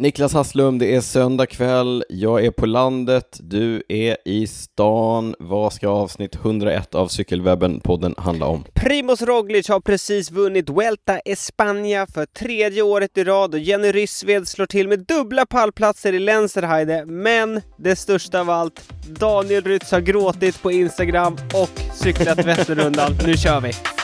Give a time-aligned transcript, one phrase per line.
[0.00, 5.34] Niklas Hasslum, det är söndag kväll, jag är på landet, du är i stan.
[5.38, 8.64] Vad ska avsnitt 101 av Cykelwebben-podden handla om?
[8.74, 14.48] Primoz Roglic har precis vunnit Vuelta España för tredje året i rad och Jenny Rissved
[14.48, 17.04] slår till med dubbla pallplatser i Lenzerheide.
[17.06, 23.12] Men det största av allt, Daniel Rytz har gråtit på Instagram och cyklat Vätternrundan.
[23.26, 23.99] Nu kör vi!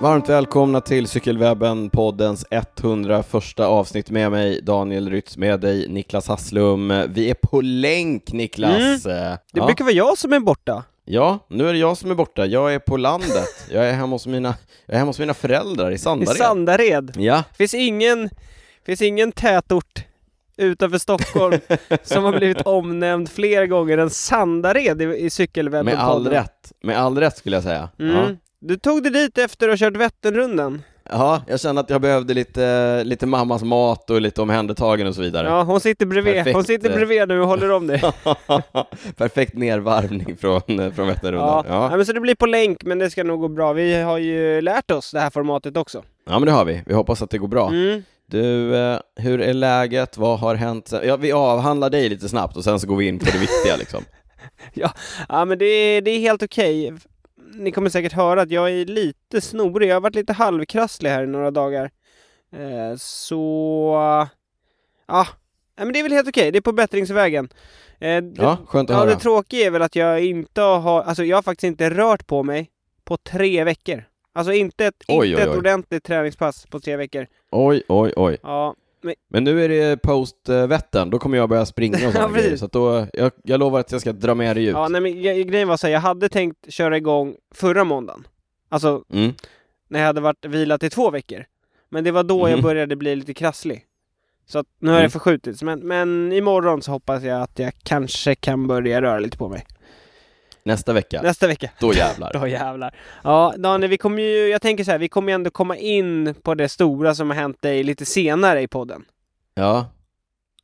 [0.00, 7.02] Varmt välkomna till Cykelwebben, poddens 101 avsnitt med mig Daniel Rytz, med dig Niklas Hasslum.
[7.08, 9.06] Vi är på länk Niklas!
[9.06, 9.18] Mm.
[9.18, 9.66] Eh, Det ja.
[9.66, 10.84] brukar vara jag som är borta.
[11.04, 12.46] ja, nu är det jag som är borta.
[12.46, 13.66] Jag är på landet.
[13.70, 14.54] Jag är hemma hos mina,
[14.86, 16.36] jag är hemma hos mina föräldrar i I Sandared.
[16.36, 17.12] Sandared.
[17.18, 18.30] Ja, Finns ingen,
[18.86, 20.04] finns ingen tätort
[20.56, 21.58] utanför Stockholm
[22.02, 26.72] som har blivit omnämnd fler gånger än Sandared i, i cykelwebben med all rätt.
[26.82, 27.88] Med all rätt skulle jag säga.
[27.98, 28.16] Mm.
[28.16, 28.28] Ja.
[28.68, 30.82] Du tog dig dit efter att ha kört Vätternrundan.
[31.10, 35.22] Ja, jag kände att jag behövde lite, lite mammas mat och lite omhändertagen och så
[35.22, 35.48] vidare.
[35.48, 36.34] Ja, hon sitter bredvid.
[36.34, 36.54] Perfekt.
[36.54, 38.00] Hon sitter bredvid nu och håller om dig.
[39.16, 40.60] Perfekt nervarvning från,
[40.94, 41.48] från Vätternrundan.
[41.48, 41.64] Ja.
[41.68, 41.88] Ja.
[41.90, 41.96] Ja.
[41.96, 43.72] men så det blir på länk, men det ska nog gå bra.
[43.72, 46.02] Vi har ju lärt oss det här formatet också.
[46.26, 46.82] ja, men det har vi.
[46.86, 47.68] Vi hoppas att det går bra.
[47.68, 48.02] Mm.
[48.26, 50.18] Du, eh, hur är läget?
[50.18, 50.92] Vad har hänt?
[51.04, 53.76] Ja, vi avhandlar dig lite snabbt och sen så går vi in på det viktiga
[53.78, 54.04] liksom.
[55.28, 56.92] Ja, men det det är helt okej.
[57.54, 59.88] Ni kommer säkert höra att jag är lite snorig.
[59.88, 61.90] Jag har varit lite halvkrasslig här i några dagar.
[62.52, 63.96] Eh, så...
[65.06, 65.26] Ja,
[65.76, 66.50] men det är väl helt okej.
[66.52, 67.48] Det är på bättringsvägen.
[67.98, 69.10] Eh, det, Ja, skönt att ja, höra.
[69.14, 71.02] det tråkiga är väl att jag inte har...
[71.02, 72.70] Alltså jag har faktiskt inte rört på mig
[73.04, 74.04] på tre veckor.
[74.32, 75.58] Alltså inte ett, Oj, inte oj, ett oj.
[75.58, 77.26] ordentligt träningspass på tre veckor.
[77.50, 78.36] Oj, oj, oj.
[78.42, 78.74] Ja,
[79.28, 82.56] Men nu är det post-Vättern, då kommer jag börja springa och sådana grejer.
[82.56, 84.72] Så att då, jag, jag lovar att jag ska dra med dig ut.
[84.72, 88.26] ja nej, men gre- grejen var så här, jag hade tänkt köra igång förra måndagen.
[88.68, 89.32] Alltså Mm.
[89.88, 91.44] när jag hade varit vilat i två veckor.
[91.88, 92.62] Men det var då jag Mhm.
[92.62, 93.84] började bli lite krasslig.
[94.46, 95.06] Så att nu har Mm.
[95.06, 95.62] det förskjutits.
[95.62, 99.66] Men, men imorgon så hoppas jag att jag kanske kan börja röra lite på mig.
[100.66, 101.70] Nästa vecka, Nästa vecka.
[101.80, 102.32] då jävlar.
[102.40, 102.94] Då jävlar.
[103.24, 106.34] Ja, Daniel, vi kommer ju, jag tänker så här, vi kommer ju ändå komma in
[106.42, 109.04] på det stora som har hänt dig lite senare i podden.
[109.54, 109.86] Ja.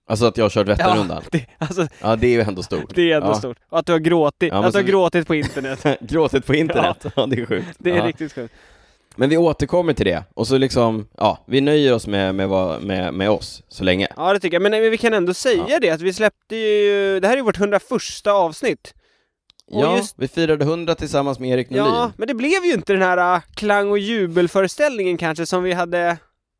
[0.06, 1.22] Alltså att jag har kört Vätternrundan.
[1.30, 2.94] det, alltså, Ja, det är ju ändå stort.
[2.94, 3.34] det är ändå Ja.
[3.34, 3.56] stort.
[3.68, 5.86] Och att du har gråtit, Ja, att du har gråtit på internet.
[6.00, 7.06] Gråtit på internet.
[7.16, 7.68] Ja, det är sjukt.
[7.78, 8.06] Det är ja.
[8.06, 8.54] riktigt sjukt.
[9.16, 10.24] Men vi återkommer till det.
[10.34, 14.08] Och så liksom, ja, vi nöjer oss med, med, vad- med, med oss så länge.
[14.16, 14.62] Ja, det tycker jag.
[14.62, 17.44] Men, men vi kan ändå säga det, att vi släppte ju, det här är ju
[17.44, 17.82] vårt 101
[18.26, 18.94] avsnitt.
[19.72, 21.94] Och Ja, just- vi firade 100 tillsammans med Erik Norlin.
[21.94, 25.72] Ja, men det blev ju inte den här äh, klang och jubelföreställningen kanske som vi
[25.72, 26.16] hade,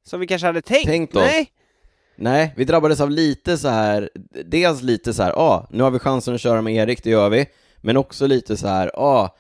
[0.07, 0.87] som vi kanske hade tänkt.
[0.87, 1.23] Tänkt oss.
[1.23, 1.53] Nej,
[2.17, 4.11] Nej, vi drabbades av lite så här,
[4.45, 7.11] dels lite så här, ja, ah, nu har vi chansen att köra med Erik, det
[7.11, 7.47] gör vi.
[7.81, 9.37] Men också lite så här, ja, ah,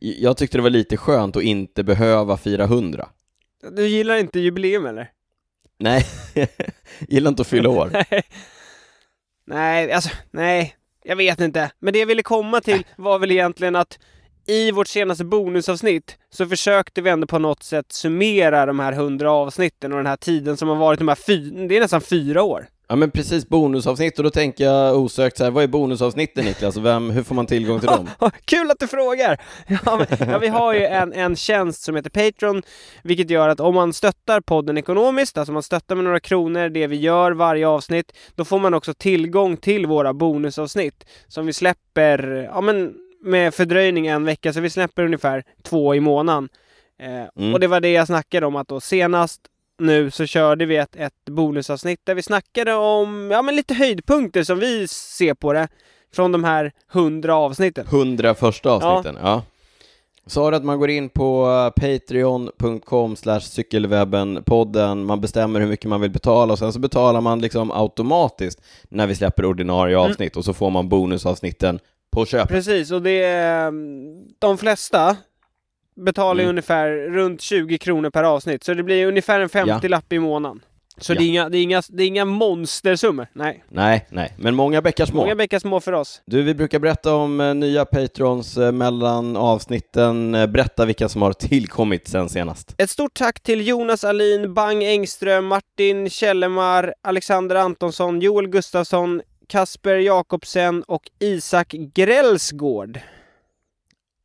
[0.00, 3.08] jag tyckte det var lite skönt att inte behöva fira 100.
[3.72, 5.10] du gillar inte jubileum eller?
[5.78, 6.06] Nej,
[7.08, 7.90] gillar inte att fylla år.
[9.46, 10.74] Nej, alltså, nej,
[11.04, 11.70] jag vet inte.
[11.80, 13.98] Men det jag ville komma till var väl egentligen att
[14.46, 19.30] i vårt senaste bonusavsnitt så försökte vi ändå på något sätt summera de här 100
[19.32, 22.42] avsnitten och den här tiden som har varit de här fy- det är nästan fyra
[22.42, 22.66] år.
[22.88, 26.76] Ja men precis, bonusavsnitt, och då tänker jag osökt så här, vad är bonusavsnitten Niklas?
[26.76, 28.10] Vem, hur får man tillgång till dem?
[28.44, 29.40] Kul att du frågar!
[29.66, 32.62] Ja, men, ja, vi har ju en, en tjänst som heter Patreon,
[33.02, 36.86] vilket gör att om man stöttar podden ekonomiskt, alltså man stöttar med några kronor, det
[36.86, 42.48] vi gör varje avsnitt, då får man också tillgång till våra bonusavsnitt som vi släpper,
[42.54, 46.48] ja men med fördröjning en vecka, så vi släpper ungefär två i månaden.
[47.02, 47.54] Eh, Mm.
[47.54, 49.40] Och det var det jag snackade om, att då senast
[49.78, 54.42] nu så körde vi ett, ett bonusavsnitt där vi snackade om, ja men lite höjdpunkter
[54.42, 55.68] som vi ser på det,
[56.14, 57.86] från de här hundra avsnitten.
[57.86, 59.42] 100 första avsnitten, ja.
[60.26, 66.00] Sa du att man går in på patreon.com slash cykelwebben-podden, man bestämmer hur mycket man
[66.00, 70.10] vill betala och sen så betalar man liksom automatiskt när vi släpper ordinarie Mm.
[70.10, 71.78] avsnitt och så får man bonusavsnitten
[72.12, 72.48] på köpet.
[72.48, 73.72] Precis, och det är...
[74.38, 75.16] De flesta
[75.96, 76.50] betalar Mm.
[76.50, 80.60] ungefär runt 20 kronor per avsnitt, så det blir ungefär en 50 lapp i månaden.
[80.98, 81.18] Så Ja.
[81.18, 83.64] det, är inga, det, är inga, det är inga monstersummor, nej.
[83.68, 85.16] Nej, nej, men många bäckar små.
[85.20, 86.22] Många bäckar små för oss.
[86.26, 90.34] Du, vi brukar berätta om eh, nya patrons eh, mellan avsnitten.
[90.34, 92.74] Eh, Berätta vilka som har tillkommit sen senast.
[92.78, 99.96] Ett stort tack till Jonas Alin, Bang Engström, Martin Källemar, Alexander Antonsson, Joel Gustafsson, Kasper
[99.96, 103.00] Jakobsen och Isak Grälsgård.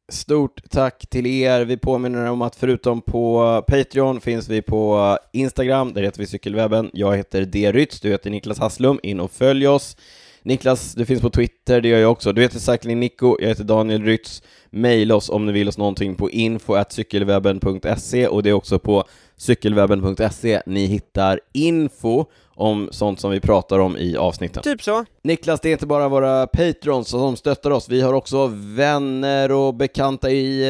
[0.09, 1.65] Stort tack till er.
[1.65, 6.89] Vi påminner om att förutom på Patreon finns vi på Instagram, där heter vi Cykelwebben.
[6.93, 7.71] Jag heter D.
[7.71, 8.99] Rytz, du heter Niklas Hasslum.
[9.03, 9.97] In och följ oss.
[10.43, 12.33] Niklas, du finns på Twitter, det gör jag också.
[12.33, 14.43] Du heter Cycling Nico, jag heter Daniel Rytz.
[14.69, 19.03] Maila oss om ni vill oss någonting på info.cykelwebben.se och det är också på
[19.37, 22.25] cykelwebben.se ni hittar info
[22.59, 24.63] om sånt som vi pratar om i avsnitten.
[24.63, 25.05] Typ så.
[25.23, 29.73] Niklas, det är inte bara våra patrons som stöttar oss, vi har också vänner och
[29.75, 30.63] bekanta i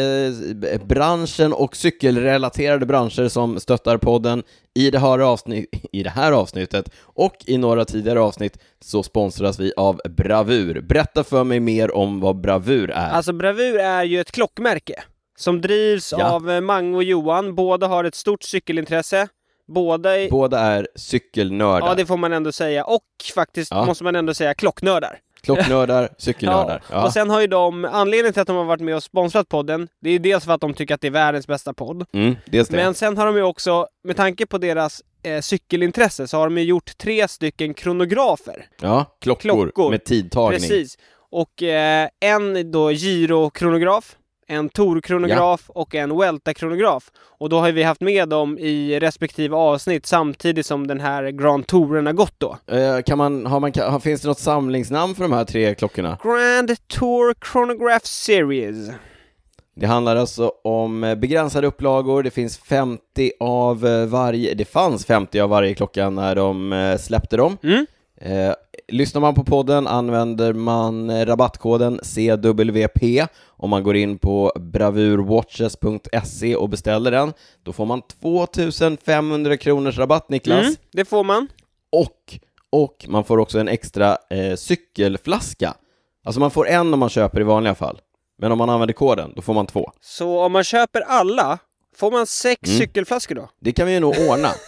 [0.71, 4.43] eh, branschen och cykelrelaterade branscher som stöttar podden.
[4.75, 9.59] I det, här avsnitt, I det här avsnittet och i några tidigare avsnitt så sponsras
[9.59, 10.81] vi av Bravur.
[10.81, 13.09] Berätta för mig mer om vad Bravur är.
[13.09, 15.03] Alltså Bravur är ju ett klockmärke
[15.37, 16.31] som drivs Ja.
[16.31, 17.55] av eh, Mange och Johan.
[17.55, 19.27] Båda har ett stort cykelintresse.
[19.73, 21.87] Båda är, Båda är cykelnördar.
[21.87, 23.03] ja det får man ändå säga, och
[23.35, 23.85] faktiskt Ja.
[23.85, 25.19] måste man ändå säga klocknördar.
[25.41, 26.83] Klocknördar, cykelnördar.
[26.91, 27.05] Ja.
[27.05, 29.87] Och sen har ju de, anledningen till att de har varit med och sponsrat podden,
[30.01, 32.05] det är ju dels för att de tycker att det är världens bästa podd.
[32.13, 32.35] Mm.
[32.69, 36.57] Men sen har de ju också, med tanke på deras eh, cykelintresse, så har de
[36.57, 38.65] ju gjort tre stycken kronografer.
[38.81, 39.89] Ja, klockor, Klockor.
[39.91, 40.59] med tidtagning.
[40.59, 40.97] Precis.
[41.31, 44.15] Och eh, en då gyrokronograf,
[44.49, 47.11] en Tor-kronograf och en Welta-kronograf.
[47.37, 51.67] Och då har vi haft med dem i respektive avsnitt samtidigt som den här Grand
[51.67, 52.57] Touren har gått då.
[52.71, 56.17] Eh, kan man, har man, kan, finns det något samlingsnamn för de här tre klockorna?
[56.23, 58.89] Grand Tour Chronograph Series.
[59.75, 65.05] Det handlar alltså om eh, begränsade upplagor, det finns 50 av eh, varje, det fanns
[65.05, 67.57] 50 av varje klocka när de eh, släppte dem.
[67.63, 67.85] Mm.
[68.21, 68.53] Eh,
[68.91, 76.55] lyssnar man på podden använder man eh, rabattkoden CWP om man går in på bravurwatches.se
[76.55, 77.33] och beställer den.
[77.63, 80.61] Då får man 2500 kronors rabatt Niklas.
[80.65, 81.47] Mm, det får man.
[81.91, 82.39] Och,
[82.69, 85.73] och man får också en extra eh, cykelflaska.
[86.25, 87.99] Alltså man får en om man köper i vanliga fall.
[88.41, 89.91] Men om man använder koden, då får man två.
[90.01, 91.57] Så om man köper alla,
[91.95, 92.79] får man sex Mm.
[92.79, 93.49] cykelflaskor då?
[93.61, 94.49] Det kan vi ju nog ordna.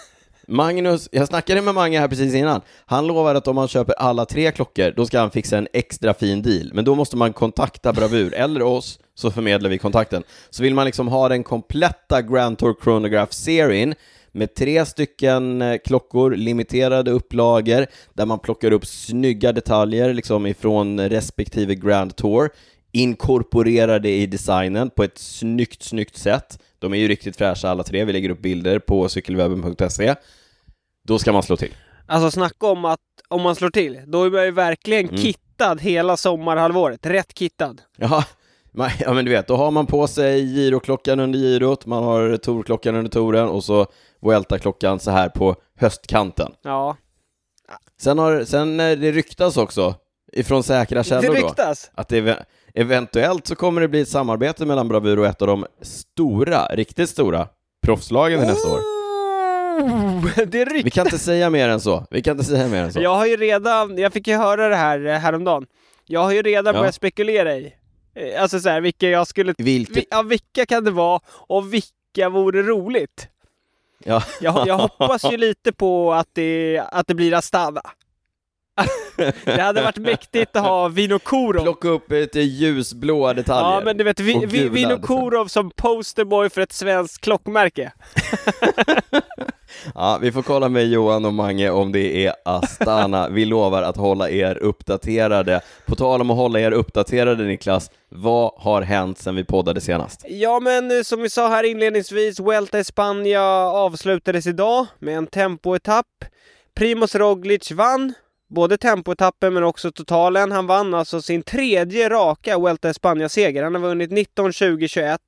[0.52, 2.62] Magnus, jag snackade med Mange här precis innan.
[2.86, 6.14] Han lovar att om man köper alla tre klockor, då ska han fixa en extra
[6.14, 6.72] fin deal.
[6.74, 10.24] Men då måste man kontakta Bravur, eller oss, så förmedlar vi kontakten.
[10.50, 13.96] Så vill man liksom ha den kompletta Grand Tour Chronograph-serien
[14.32, 21.10] med tre stycken eh, klockor, limiterade upplagor, där man plockar upp snygga detaljer liksom ifrån
[21.10, 22.50] respektive Grand Tour,
[22.92, 26.60] inkorporerar det i designen på ett snyggt, snyggt sätt.
[26.80, 30.16] De är ju riktigt fräscha alla tre, vi lägger upp bilder på cykelwebben.se.
[31.12, 31.74] Då ska man slå till.
[32.08, 33.00] Alltså snacka om att
[33.30, 35.18] om man slår till, då är man ju verkligen Mm.
[35.22, 37.06] kittad hela sommarhalvåret.
[37.06, 37.82] Rätt kittad.
[37.98, 38.24] Ja,
[38.74, 42.38] man, ja, men du vet, då har man på sig giroklockan under girot, man har
[42.38, 43.86] torklockan under toren och så
[44.22, 46.52] Vuelta-klockan så här på höstkanten.
[46.64, 46.98] Ja.
[48.02, 49.96] Sen, har, sen eh, det ryktas också,
[50.34, 51.92] ifrån säkra Det källor då, ryktas.
[51.94, 52.44] att det ev-
[52.74, 57.10] eventuellt så kommer det bli ett samarbete mellan Bravur och ett av de stora, riktigt
[57.10, 57.48] stora
[57.86, 59.01] proffslagen till nästa år.
[59.82, 60.86] Oh, det ryktas.
[60.86, 62.06] Vi kan inte säga mer än så.
[62.10, 63.02] Vi kan inte säga mer än så.
[63.02, 65.66] Jag har ju redan, jag fick ju höra det här eh, häromdagen.
[66.06, 66.82] Jag har ju redan Ja.
[66.82, 67.74] börjat spekulera i,
[68.16, 69.98] eh, alltså så här, vilka jag skulle, Vilket...
[69.98, 73.28] vi, ja, vilka kan det vara och vilka vore roligt?
[74.04, 74.24] Ja.
[74.42, 77.82] Jag, jag hoppas ju lite på att det, att det blir Astana.
[79.46, 81.64] det hade varit mäktigt att ha Vinokurov.
[81.64, 83.72] Plocka upp lite ljusblåa detaljer.
[83.72, 87.92] Ja men du vet, vi, vi, Vinokurov som posterboy för ett svenskt klockmärke.
[89.96, 93.30] Ja, vi får kolla med Johan och Mange om det är Astana.
[93.32, 95.62] Vi lovar att hålla er uppdaterade.
[95.86, 100.26] På tal om att hålla er uppdaterade Niklas, vad har hänt sedan vi poddade senast?
[100.30, 106.26] Ja men eh, som vi sa här inledningsvis, Vuelta Spanien avslutades idag med en tempoetapp.
[106.76, 108.14] Primoz Roglic vann
[108.50, 110.52] både tempoetappen men också totalen.
[110.52, 113.64] Han vann alltså sin tredje raka Vuelta i Spanien-seger.
[113.64, 115.20] Han har vunnit 19, 20, 21.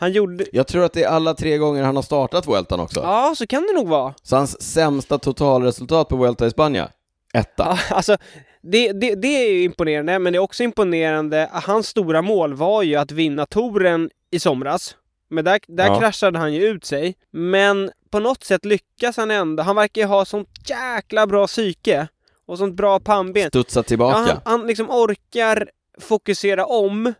[0.00, 0.44] Han gjorde...
[0.52, 3.00] Jag tror att det är alla tre gånger han har startat Vueltan också.
[3.00, 4.14] Ja, så kan det nog vara.
[4.22, 6.88] Så hans sämsta totalresultat på Vuelta i Spanien?
[7.34, 7.78] Etta.
[7.90, 8.16] Ja, alltså,
[8.62, 11.48] det, det, det är imponerande, men det är också imponerande.
[11.52, 14.96] Hans stora mål var ju att vinna touren i somras.
[15.30, 16.00] Men där, där Ja.
[16.00, 17.14] kraschade han ju ut sig.
[17.30, 19.62] Men på något sätt lyckas han ändå.
[19.62, 22.08] Han verkar ju ha sånt jäkla bra psyke.
[22.46, 23.48] Och sånt bra pannben.
[23.48, 24.18] Studsa Ja, tillbaka.
[24.18, 27.14] han, han liksom orkar fokusera om.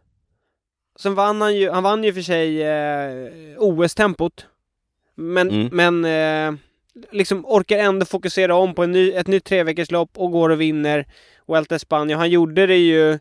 [1.00, 3.28] Sen vann han ju, han vann ju för sig eh,
[3.58, 4.46] OS-tempot.
[5.14, 5.68] Men, Mm.
[5.72, 6.60] men eh,
[7.12, 11.06] liksom orkar ändå fokusera om på ny, ett nytt treveckorslopp och går och vinner
[11.46, 12.18] Vuelta Spanien.
[12.18, 13.18] Han gjorde det ju,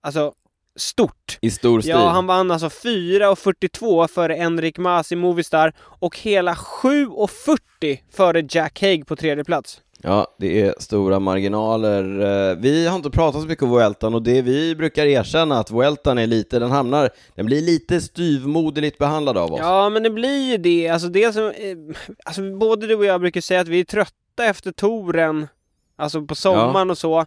[0.00, 0.32] alltså,
[0.76, 1.38] stort.
[1.40, 1.90] I stor stil.
[1.90, 8.82] Ja, han vann alltså 4.42 före Enrik Mas i Movistar och hela 7.40 före Jack
[8.82, 9.80] Haig på tredje plats.
[10.02, 12.20] Ja, det är stora marginaler.
[12.50, 15.70] Eh, vi har inte pratat så mycket om Vueltan och det vi brukar erkänna att
[15.70, 19.60] Vueltan är lite, den hamnar, den blir lite styvmoderligt behandlad av oss.
[19.62, 20.88] Ja, men det blir ju det.
[20.88, 21.76] Alltså det som, eh,
[22.24, 25.48] alltså både du och jag brukar säga att vi är trötta efter touren,
[25.96, 26.92] alltså på sommaren ja.
[26.92, 27.26] och så.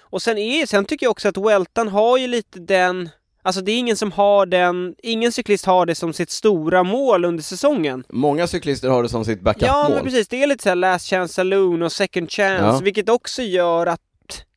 [0.00, 3.08] Och sen, är, sen tycker jag också att Vueltan har ju lite den
[3.42, 7.24] Alltså det är ingen som har den, ingen cyklist har det som sitt stora mål
[7.24, 8.04] under säsongen.
[8.08, 9.70] Många cyklister har det som sitt backup-mål.
[9.74, 10.28] Ja, men precis.
[10.28, 12.80] Det är lite såhär last chance saloon och second chance, ja.
[12.82, 14.00] vilket också gör att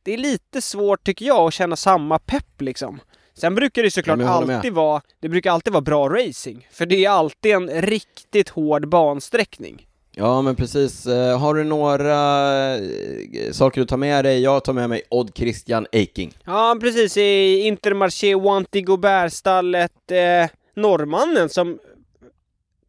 [0.03, 2.99] det är lite svårt tycker jag att känna samma pepp liksom.
[3.33, 6.67] Sen brukar det såklart ja, alltid vara, det brukar alltid vara bra racing.
[6.71, 9.87] För det är alltid en riktigt hård bansträckning.
[10.15, 14.41] Ja men precis, eh, har du några eh, saker du tar med dig?
[14.41, 16.33] Jag tar med mig Odd Christian Eiking.
[16.45, 21.79] Ja precis, i Intermarché Wanty Gobert-stallet, eh, norrmannen som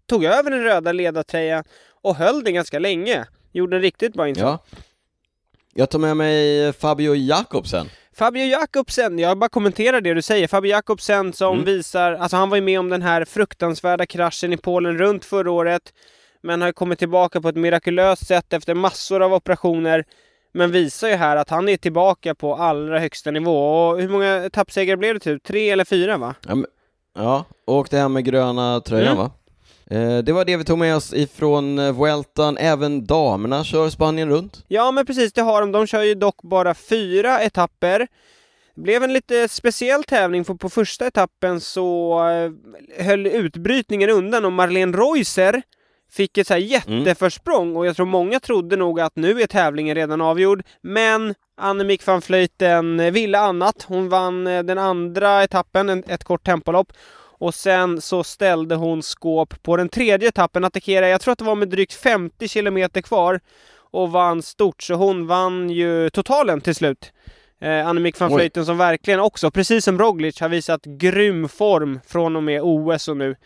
[0.06, 1.64] tog över den röda ledartröjan
[2.02, 3.26] och höll den ganska länge.
[3.52, 4.62] Gjorde en riktigt bra insats.
[4.70, 4.78] Ja.
[5.74, 7.88] Jag tar med mig Fabio Jakobsen.
[8.16, 10.48] Fabio Jakobsen, jag bara kommenterar det du säger.
[10.48, 11.64] Fabio Jakobsen som mm.
[11.64, 15.50] visar, alltså han var ju med om den här fruktansvärda kraschen i Polen runt förra
[15.50, 15.92] året
[16.44, 20.04] men har kommit tillbaka på ett mirakulöst sätt efter massor av operationer.
[20.52, 23.88] Men visar ju här att han är tillbaka på allra högsta nivå.
[23.88, 25.42] Och hur många etappsegrar blev det typ?
[25.42, 26.34] Tre eller fyra va?
[26.48, 26.66] Ja, men,
[27.14, 29.18] ja och det här med gröna tröjan mm.
[29.18, 29.30] va?
[29.90, 34.28] Eh, det var det vi tog med oss ifrån eh, Vueltan, även damerna kör Spanien
[34.28, 34.64] runt.
[34.68, 35.72] Ja men precis, det har de.
[35.72, 37.98] De kör ju dock bara fyra etapper.
[38.74, 42.50] Det blev en lite speciell tävling för på första etappen så eh,
[43.04, 45.62] höll utbrytningen undan och Marlene Reuser
[46.12, 46.98] fick ett så här mm.
[46.98, 47.76] jätteförsprång mm.
[47.76, 50.62] och jag tror många trodde nog att nu är tävlingen redan avgjord.
[50.82, 53.82] Men Annemiek van Vleuten ville annat.
[53.88, 56.92] Hon vann eh, den andra etappen, ett kort tempolopp.
[57.38, 61.44] Och sen så ställde hon skåp på den tredje etappen, attackerade, jag tror att det
[61.44, 63.40] var med drygt 50 kilometer kvar
[63.90, 67.12] och vann stort, så hon vann ju totalen till slut.
[67.60, 72.36] Eh, Annemiek van Vleuten som verkligen också, precis som Roglic, har visat grym form från
[72.36, 73.36] och med OS och nu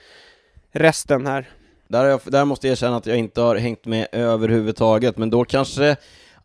[0.72, 1.48] resten här.
[1.88, 5.44] Där, jag, där måste jag erkänna att jag inte har hängt med överhuvudtaget, men då
[5.44, 5.96] kanske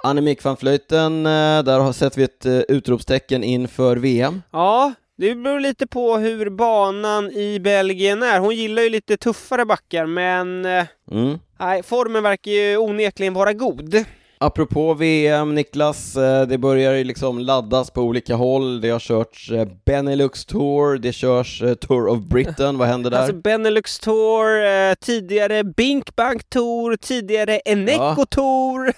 [0.03, 4.41] Annemiek van Vleuten, eh, där har sett vi ett eh, utropstecken inför VM.
[4.51, 8.39] Ja, det beror lite på hur banan i Belgien är.
[8.39, 11.39] Hon gillar ju lite tuffare backar, men eh, mm.
[11.59, 14.05] nej, formen verkar ju onekligen vara god.
[14.43, 18.81] Apropå VM, Niklas, eh, det börjar ju liksom laddas på olika håll.
[18.81, 23.17] Det har körts eh, Benelux Tour, det körs eh, Tour of Britain, vad händer där?
[23.21, 28.25] Alltså Benelux Tour, tidigare Bink Bank Tour, tidigare Eneco ja.
[28.29, 28.93] Tour.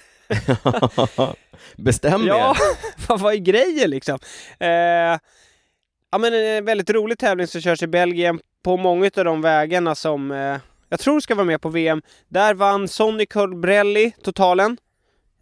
[1.76, 2.28] Bestäm er!
[3.08, 4.18] Ja, vad är grejen liksom?
[4.60, 4.68] Eh,
[6.10, 9.94] ja men en väldigt rolig tävling som körs i Belgien på många av de vägarna
[9.94, 10.56] som eh,
[10.88, 12.02] jag tror ska vara med på VM.
[12.28, 14.76] Där vann Sonny Colbrelli totalen.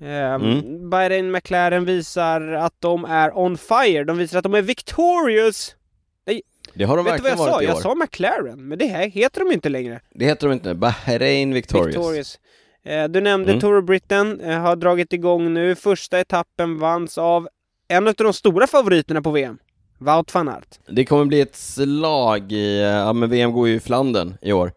[0.04, 0.90] Ehm, mm.
[0.90, 4.04] Bahrain McLaren visar att de är on fire.
[4.04, 5.74] De visar att de är victorious.
[6.26, 6.42] Nej,
[6.74, 7.62] det har de vet verkligen varit sa?
[7.62, 7.70] i år.
[7.70, 10.00] Jag sa McLaren, men det här heter de inte längre.
[10.10, 10.74] Det heter de inte.
[10.74, 11.96] Bahrain victorious.
[11.96, 12.38] victorious.
[12.84, 13.60] Eh, du nämnde mm.
[13.60, 15.74] Tour of Britain, eh, har dragit igång nu.
[15.74, 17.48] Första etappen vanns av
[17.88, 19.58] en av de stora favoriterna på VM.
[19.98, 20.78] Wout van Aert.
[20.86, 24.72] Det kommer bli ett slag i, ja men VM går ju i Flandern i år.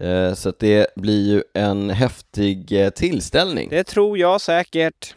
[0.00, 3.68] Eh, så att det blir ju en häftig eh, tillställning.
[3.70, 5.14] Det tror jag säkert.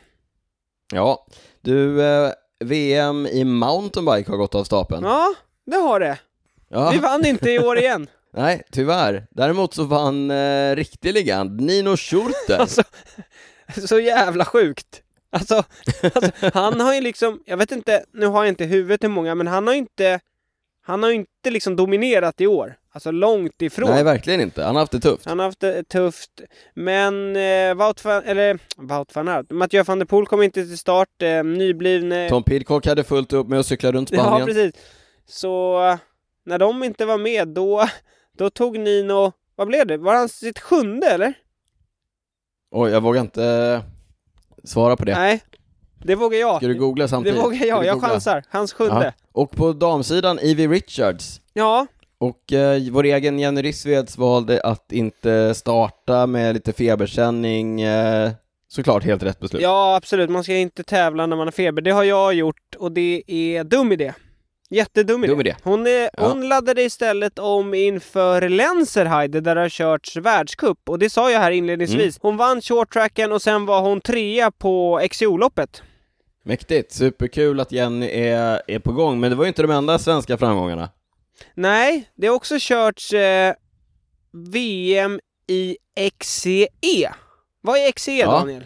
[0.94, 1.28] Ja,
[1.62, 5.04] du, eh, VM i mountainbike har gått av stapeln.
[5.04, 5.34] Ja,
[5.66, 6.20] det har det.
[6.70, 6.92] Ja.
[6.92, 8.08] Vi vann inte i år igen.
[8.34, 9.28] Nej, tyvärr.
[9.32, 12.58] Däremot så vann eh, legend, Nino Schurter.
[12.60, 12.84] alltså,
[13.88, 15.02] så jävla sjukt.
[15.32, 15.64] Alltså,
[16.16, 19.36] alltså, han har ju liksom, jag vet inte, nu har jag inte huvudet hur många,
[19.36, 20.20] men han har ju inte,
[20.82, 22.76] han har ju inte liksom dominerat i år.
[22.94, 23.90] Alltså långt ifrån.
[23.90, 24.64] Nej, verkligen inte.
[24.64, 25.26] Han har haft det tufft.
[25.26, 26.42] Han har haft det tufft.
[26.74, 30.78] Men eh, Wout van, eller Wout van Aert, Mathieu van der Poel kom inte till
[30.78, 31.22] start.
[31.22, 32.30] Eh, nyblivne...
[32.30, 34.40] Tom Pidcock hade fullt upp med att cykla runt Spanien.
[34.40, 34.76] Ja, precis.
[35.26, 35.80] Så
[36.46, 37.88] när de inte var med, då,
[38.38, 39.98] då tog Nino, vad blev det?
[39.98, 41.34] Var han sitt sjunde eller?
[42.72, 43.82] Oj, jag vågar inte eh,
[44.64, 45.14] svara på det.
[45.14, 45.44] Nej,
[46.04, 46.58] det vågar jag.
[46.58, 47.38] Ska du googla samtidigt?
[47.38, 48.44] Det vågar jag, jag chansar.
[48.50, 48.96] Hans sjunde.
[48.96, 49.12] Aha.
[49.32, 51.42] Och på damsidan, Evie Richards.
[51.54, 51.88] Ja,
[52.22, 57.82] och eh, vår egen Jenny Rissveds valde att inte starta med lite feberkänning.
[57.82, 58.32] Eh,
[58.68, 59.62] såklart helt rätt beslut.
[59.62, 60.30] Ja, absolut.
[60.30, 61.82] Man ska inte tävla när man har feber.
[61.82, 64.14] Det har jag gjort och det är dum idé.
[64.70, 65.34] Jättedum idé.
[65.34, 65.56] Dum idé.
[65.64, 66.28] Hon, är, ja.
[66.28, 71.40] hon laddade istället om inför Lenzerheide där det har körts världscup och det sa jag
[71.40, 72.00] här inledningsvis.
[72.00, 72.20] Mm.
[72.22, 75.84] Hon vann shorttracken och sen var hon trea på XCO-loppet.
[76.44, 80.00] Mäktigt, superkul att Jenny är, är på gång, men det var ju inte de enda
[80.00, 80.90] svenska framgångarna.
[81.54, 83.54] Nej, det har också körts eh,
[84.54, 85.78] VM i
[86.20, 87.12] XCE.
[87.62, 88.32] Vad är XCE, ja.
[88.32, 88.64] Daniel?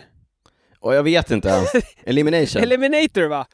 [0.79, 1.61] Och jag vet inte.
[2.05, 2.61] Elimination.
[2.61, 3.47] Eliminator va?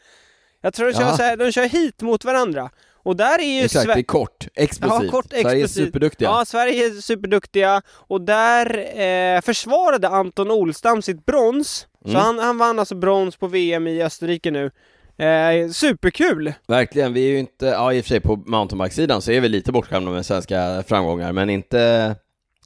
[0.61, 2.69] Jag tror de kör, så här, de kör hit mot varandra.
[3.03, 5.03] Och där är ju Exakt, Sve- det är kort, explosivt.
[5.03, 5.87] Ja, kort, Sverige är explosivt.
[5.87, 6.29] superduktiga.
[6.29, 11.87] Ja, Sverige är superduktiga och där eh, försvarade Anton Olstam sitt brons.
[12.05, 12.21] Så Mm.
[12.21, 14.71] han, han vann alltså brons på VM i Österrike nu.
[15.18, 16.53] Eh, superkul!
[16.68, 19.50] Verkligen, vi är ju inte, ja i och för sig på mountainbike-sidan så är vi
[19.50, 22.15] lite bortskämda med svenska framgångar, men inte,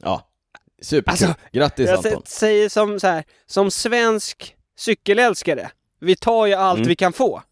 [0.02, 0.28] ja,
[0.82, 1.10] superkul.
[1.10, 2.12] Alltså, Grattis Jag Anton.
[2.22, 6.88] sä- säger som så här, som svensk cykelälskare, vi tar ju allt Mm.
[6.88, 7.42] vi kan få.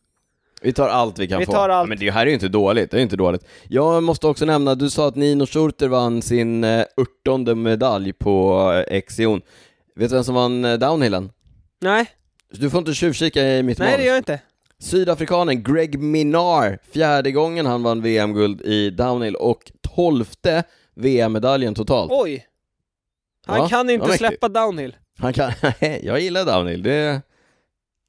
[0.63, 1.53] Vi tar allt vi kan Vi få.
[1.53, 1.89] tar allt.
[1.89, 3.45] Men det här är ju inte dåligt, det är ju inte dåligt.
[3.69, 6.85] Jag måste också nämna, du sa att Nino Schurter vann sin eh,
[7.27, 9.41] 18 medalj på eh, Exion.
[9.97, 11.31] Vet du vem som vann eh, downhillen?
[11.81, 12.07] Nej,
[12.51, 14.05] Du får inte tjuvkika i mitt nej det manus.
[14.07, 14.41] gör jag inte.
[14.85, 20.63] Sydafrikanen Greg Minar, fjärde gången han vann VM-guld i downhill och tolfte
[20.95, 22.13] VM-medaljen totalt.
[22.15, 22.47] Oj!
[23.47, 24.97] Han Ja, kan inte släppa downhill.
[25.19, 27.23] Han kan, nej, jag gillar downhill, det...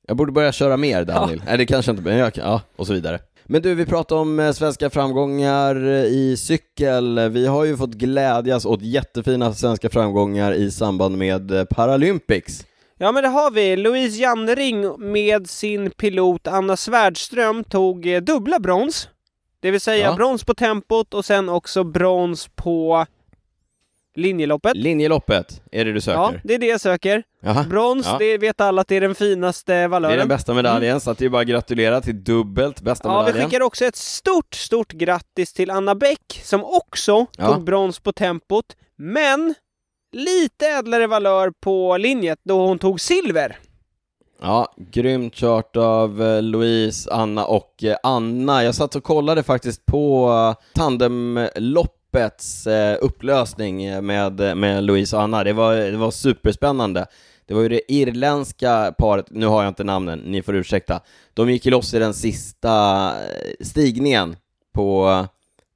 [0.08, 1.42] Jag borde börja köra mer downhill.
[1.46, 3.20] Nej, det kanske inte, men jag kan, ja, och så vidare.
[3.44, 7.30] Men du, vi pratar om eh, svenska framgångar eh, i cykel.
[7.30, 12.66] Vi har ju fått glädjas åt jättefina svenska framgångar i samband med eh, Paralympics.
[12.98, 13.76] Ja men det har vi.
[13.76, 19.10] Louise Jannering med sin pilot Anna Svärdström tog eh, dubbla brons.
[19.60, 20.16] Det vill säga Ja.
[20.16, 23.06] brons på tempot och sen också brons på
[24.16, 24.76] linjeloppet.
[24.78, 26.20] Linjeloppet är det du söker?
[26.20, 27.24] Ja, det är det jag söker.
[27.42, 27.64] Jaha.
[27.70, 28.18] Brons, Ja.
[28.20, 30.18] det vet alla att det är den finaste Det är valören.
[30.18, 33.26] den bästa medaljen, så att det är bara att gratulera till dubbelt bästa Ja, vi
[33.26, 33.50] medaljen.
[33.50, 37.54] skickar också ett stort, stort grattis till Anna Bäck som också Ja.
[37.54, 38.66] tog brons på tempot,
[38.98, 39.54] men
[40.16, 43.58] lite ädlare valör på linjet då hon tog silver.
[44.42, 48.64] Ja, grymt kört av eh, Louise, Anna och eh, Anna.
[48.64, 52.68] Jag satt och kollade faktiskt på eh, tandemloppets
[53.02, 55.44] upplösning med, med Louise och Anna.
[55.44, 57.06] Det var, det var superspännande.
[57.46, 61.02] Det var ju det irländska paret, nu har jag inte namnen, ni får ursäkta.
[61.34, 63.12] De gick ju loss i den sista
[63.62, 64.36] stigningen
[64.74, 65.26] på,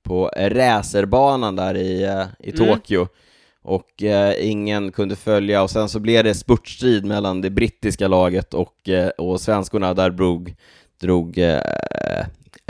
[0.03, 2.03] på racerbanan där i,
[2.39, 3.08] i Mm.
[3.69, 8.53] Och eh, ingen kunde följa och sen så blev det spurtstrid mellan det brittiska laget
[8.53, 10.55] och, eh, och svenskorna, där drog,
[11.01, 11.60] drog eh,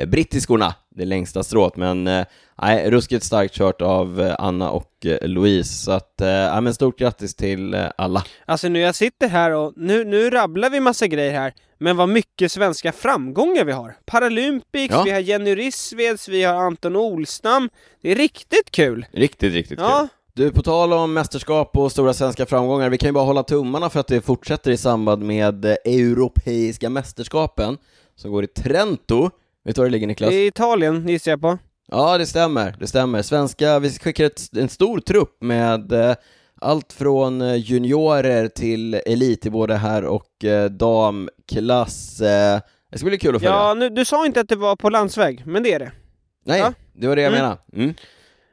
[0.07, 2.25] brittiskorna det längsta strået, men eh,
[2.61, 6.99] nej, ruskigt starkt kört av eh, Anna och eh, Louise, så att, eh, men stort
[6.99, 8.23] grattis till alla.
[8.45, 12.09] Alltså nu jag sitter här och nu, nu rabblar vi massa grejer här, men vad
[12.09, 13.95] mycket svenska framgångar vi har.
[14.05, 15.03] Paralympics, Ja.
[15.03, 17.69] vi har Jenny Rissveds, vi har Anton Olstam.
[18.01, 19.05] Det är riktigt kul!
[19.11, 20.07] Riktigt, riktigt Ja, kul.
[20.39, 23.89] Du, på tal om mästerskap och stora svenska framgångar, vi kan ju bara hålla tummarna
[23.89, 27.77] för att det fortsätter i samband med eh, Europeiska mästerskapen
[28.15, 29.29] som går i Trento.
[29.65, 30.31] Vet du var det ligger Niklas?
[30.31, 31.57] är Italien gissar jag på.
[31.87, 33.21] Ja, det stämmer, det stämmer.
[33.21, 36.15] Svenska, vi skickar ett, en stor trupp med eh,
[36.61, 42.21] allt från eh, juniorer till elit i både herr och eh, damklass.
[42.21, 42.59] Eh,
[42.91, 43.55] det ska bli kul att följa.
[43.55, 45.91] Ja, nu, du sa inte att det var på landsväg, men det är det.
[46.45, 46.73] Nej, ja.
[46.93, 47.41] det var det jag Mm.
[47.43, 47.61] menade.
[47.73, 47.93] Mm.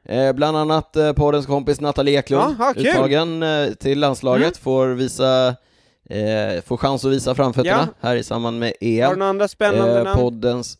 [0.09, 2.87] Eh, bland annat eh, poddens kompis Nathalie Eklund, kul.
[2.87, 4.53] uttagen eh, till landslaget, Mm.
[4.63, 5.47] får visa
[6.09, 9.03] eh, får chans att visa framfötterna här i samband med EM.
[9.05, 10.19] Har du några andra spännande namn?
[10.19, 10.77] poddens,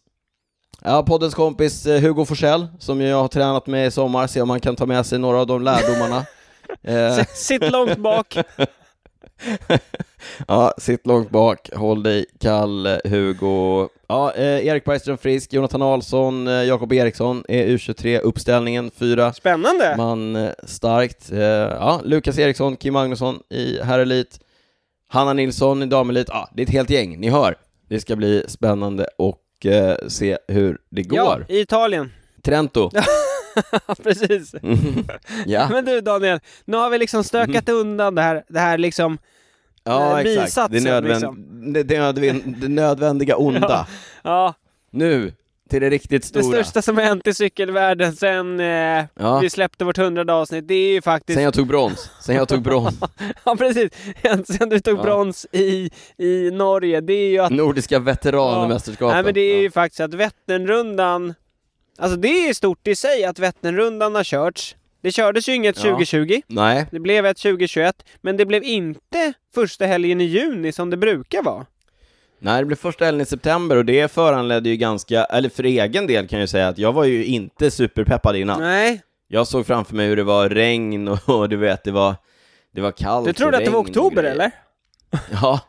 [0.84, 4.50] ja, poddens kompis eh, Hugo Forsell, som jag har tränat med i sommar, se om
[4.50, 6.26] han kan ta med sig några av de lärdomarna.
[6.84, 8.38] eh, S- Sitt långt bak.
[10.48, 13.90] ja, sitt långt bak, håll dig kall eh, Hugo.
[14.08, 19.94] Ja, eh, Erik Bergström Frisk, Jonathan Ahlsson, eh, Jakob Eriksson är U23-uppställningen, fyra Spännande!
[19.98, 21.32] man eh, starkt.
[21.32, 24.40] Eh, ja, Lukas Eriksson, Kim Magnusson i herrelit,
[25.10, 26.28] Hanna Nilsson i damelit.
[26.30, 27.56] Ja, det är ett helt gäng, ni hör.
[27.90, 31.46] Det ska bli spännande och eh, se hur det Ja, går.
[31.50, 32.12] i Italien.
[32.44, 32.92] Trento.
[34.04, 34.56] Precis.
[35.46, 39.18] ja, Men du Daniel, nu har vi liksom stökat undan det här, det här liksom
[39.88, 40.72] ja eh, exakt.
[40.74, 41.08] Det, nödvänd...
[41.08, 41.74] liksom.
[41.74, 42.12] det, det,
[42.62, 43.88] det nödvändiga onda.
[44.24, 44.54] Ja,
[44.92, 45.34] Nu,
[45.70, 46.44] till det riktigt det stora.
[46.64, 49.40] största som hänt i cykelvärlden sen eh, Ja.
[49.40, 51.36] vi släppte vårt hundrade avsnitt, det är ju faktiskt...
[51.38, 52.10] Sen jag tog brons.
[52.22, 53.00] Sen jag tog brons.
[53.46, 53.92] Ja precis,
[54.48, 55.04] sen du tog Ja.
[55.04, 57.52] brons i, i Norge, det är ju att...
[57.52, 59.16] Nordiska veteranmästerskapen.
[59.16, 59.72] Nej men det är ju Ja.
[59.72, 61.34] faktiskt att Vätternrundan,
[61.98, 64.76] alltså det är stort i sig att Vätternrundan har körts.
[65.08, 65.84] Det kördes ju inget Ja.
[65.84, 70.90] 2020, Nej, det blev ett 2021, men det blev inte första helgen i juni som
[70.90, 71.66] det brukar vara.
[72.40, 76.08] Nej, det blev första helgen i september och det föranledde ju ganska, eller för egen
[76.08, 78.60] del kan jag ju säga att jag var ju inte superpeppad innan.
[78.62, 82.16] Nej, Jag såg framför mig hur det var regn och, och du vet, det var,
[82.74, 84.52] det var kallt du trodde att det var oktober eller?
[85.42, 85.60] Ja.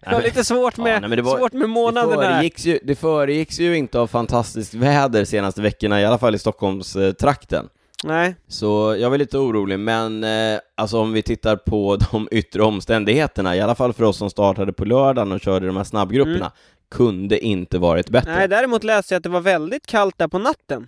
[0.00, 2.22] Det var lite svårt med, Ja, nej, det var- svårt med Det månaderna.
[2.22, 2.30] här.
[2.32, 6.38] föregicks, ju, det föregicks ju inte av fantastiskt väder senaste veckorna, i alla fall i
[6.38, 7.68] Stockholmstrakten.
[8.04, 8.36] Nej.
[8.48, 13.56] Så jag var lite orolig, men eh, alltså om vi tittar på de yttre omständigheterna,
[13.56, 16.50] i alla fall för oss som startade på lördagen och körde de här snabbgrupperna, Mm.
[16.90, 18.34] kunde inte varit bättre.
[18.34, 20.86] Nej, däremot läste jag att det var väldigt kallt där på natten.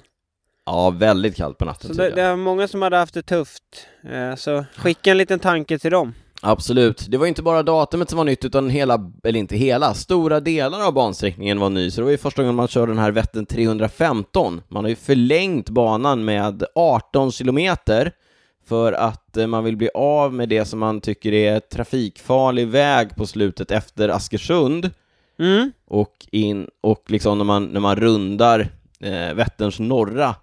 [0.66, 3.62] Ja, väldigt kallt på natten Så det, det är många som hade haft det tufft.
[4.11, 6.14] Eh, så skicka en liten tanke till dem.
[6.42, 7.07] Absolut.
[7.09, 10.87] Det var inte bara datumet som var nytt, utan hela, eller inte hela, stora delar
[10.87, 11.90] av bansträckningen var ny.
[11.90, 14.62] Så det var ju första gången man körde den här Vättern 315.
[14.68, 18.12] Man har ju förlängt banan med 18 kilometer
[18.68, 23.16] för att eh, man vill bli av med det som man tycker är trafikfarlig väg
[23.16, 24.90] på slutet efter Askersund
[25.40, 25.72] Mm.
[25.88, 28.61] och in och liksom när man, när man rundar
[29.01, 30.35] eh, Vätterns norra,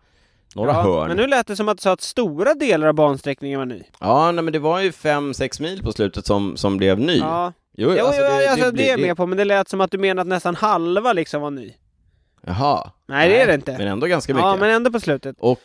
[0.55, 1.07] norra Ja, hörn.
[1.07, 3.83] Men nu lät det som att du sa att stora delar av bansträckningen var ny.
[3.99, 7.17] Ja, nej, men det var ju 5-6 mil på slutet som, som blev ny.
[7.17, 9.45] Ja, Jo, jo, alltså, jo, det, alltså, det, blir- är jag med på, men det
[9.45, 11.73] lät som att du menar att nästan halva liksom var ny.
[12.47, 12.91] Jaha.
[13.07, 13.77] Nej, det är det inte.
[13.77, 14.45] Men ändå ganska mycket.
[14.45, 15.35] Ja, men ändå på slutet.
[15.39, 15.59] och,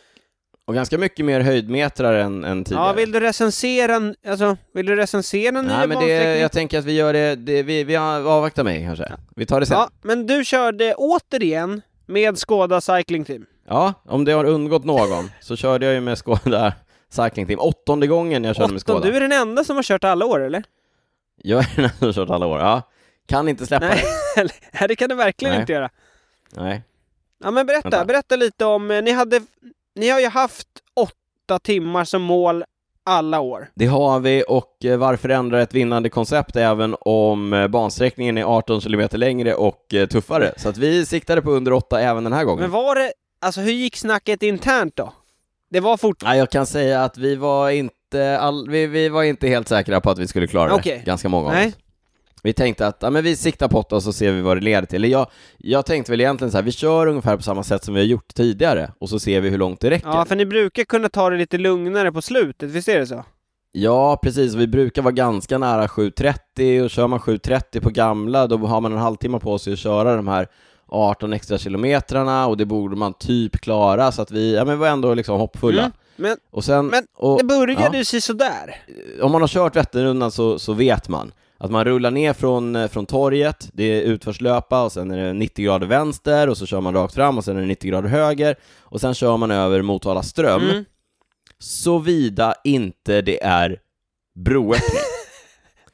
[0.65, 2.87] och ganska mycket mer höjdmetrar än, än tidigare.
[2.87, 6.85] Ja, vill du recensera, alltså, vill du recensera nya Nej, men det, jag tänker att
[6.85, 9.11] vi gör det, det vi, vi avvaktar mig kanske.
[9.35, 9.77] Vi tar det sen.
[9.77, 13.45] Ja, men du körde återigen med Skoda Cycling Team.
[13.71, 16.73] Ja, om det har undgått någon så körde jag ju med Skoda
[17.09, 17.59] Cycling Team.
[17.59, 19.11] Åttonde gången jag körde med Åtton, Skoda.
[19.11, 20.63] du är den enda som har kört alla år, eller?
[21.43, 22.59] Jag är den som har kört alla år.
[22.59, 22.81] Ja.
[23.27, 24.03] Kan inte släppa Nej,
[24.35, 24.41] det.
[24.79, 25.61] Nej, det kan du verkligen Nej.
[25.61, 25.89] inte göra.
[26.55, 26.83] Nej.
[27.43, 28.05] Ja, men berätta, Vänta.
[28.05, 29.41] berätta lite om, eh, ni hade,
[29.95, 32.63] ni har ju haft åtta timmar som mål
[33.05, 33.69] alla år.
[33.75, 38.43] Det har vi och eh, varför ändra ett vinnande koncept även om eh, bansträckningen är
[38.43, 40.53] 18 kilometer längre och tuffare?
[40.57, 42.61] Så att vi siktade på under 8 även den här gången.
[42.61, 45.13] Men var det, alltså hur gick snacket internt då?
[45.69, 46.23] Det var fort...
[46.23, 50.01] Nej, jag kan säga att vi var inte, all, vi, vi var inte helt säkra
[50.01, 51.73] på att vi skulle klara det, ganska många av oss.
[52.43, 54.61] Vi tänkte att ja, men vi siktar på åtta och så ser vi vad det
[54.61, 55.11] leder till.
[55.11, 55.27] Jag,
[55.57, 58.07] jag tänkte väl egentligen så här, vi kör ungefär på samma sätt som vi har
[58.07, 60.07] gjort tidigare och så ser vi hur långt det räcker.
[60.07, 63.25] Ja, för ni brukar kunna ta det lite lugnare på slutet, visst är det så?
[63.71, 64.53] Ja, precis.
[64.53, 68.91] Vi brukar vara ganska nära 7.30 och kör man 7.30 på gamla då har man
[68.91, 70.47] en halvtimme på sig att köra de här
[70.91, 74.87] 18 extra kilometrarna och det borde man typ klara så att vi, ja men var
[74.87, 75.81] ändå liksom hoppfulla.
[75.81, 75.91] Mm.
[76.15, 77.95] Men Och sen, Men och, det började ja.
[77.95, 78.75] ju sig sådär.
[79.21, 82.87] om man har kört Vätternrundan så, så vet man att man rullar ner från, eh,
[82.87, 86.81] från torget, det är utförslöpa och sen är det 90 grader vänster och så kör
[86.81, 89.81] man rakt fram och sen är det 90 grader höger och sen kör man över
[89.81, 90.85] Motala ström, Mm.
[91.59, 93.77] såvida inte det är
[94.45, 95.01] broöppning.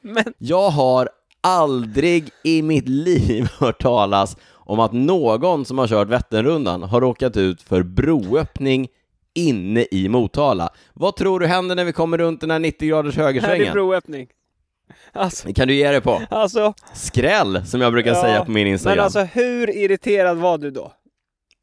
[0.00, 1.08] Men, Jag har
[1.40, 4.36] aldrig i mitt liv hört talas
[4.68, 8.88] om att någon som har kört Vätternrundan har råkat ut för broöppning
[9.34, 10.70] inne i Motala.
[10.94, 13.72] Vad tror du händer när vi kommer runt den här 90 graders här är högersvängen?
[13.72, 14.26] broöppning.
[15.12, 16.22] Alltså, Kan du ge det på?
[16.30, 18.96] alltså, Skräll, som jag brukar Ja, säga på min Instagram.
[18.96, 20.92] men alltså hur irriterad var du då?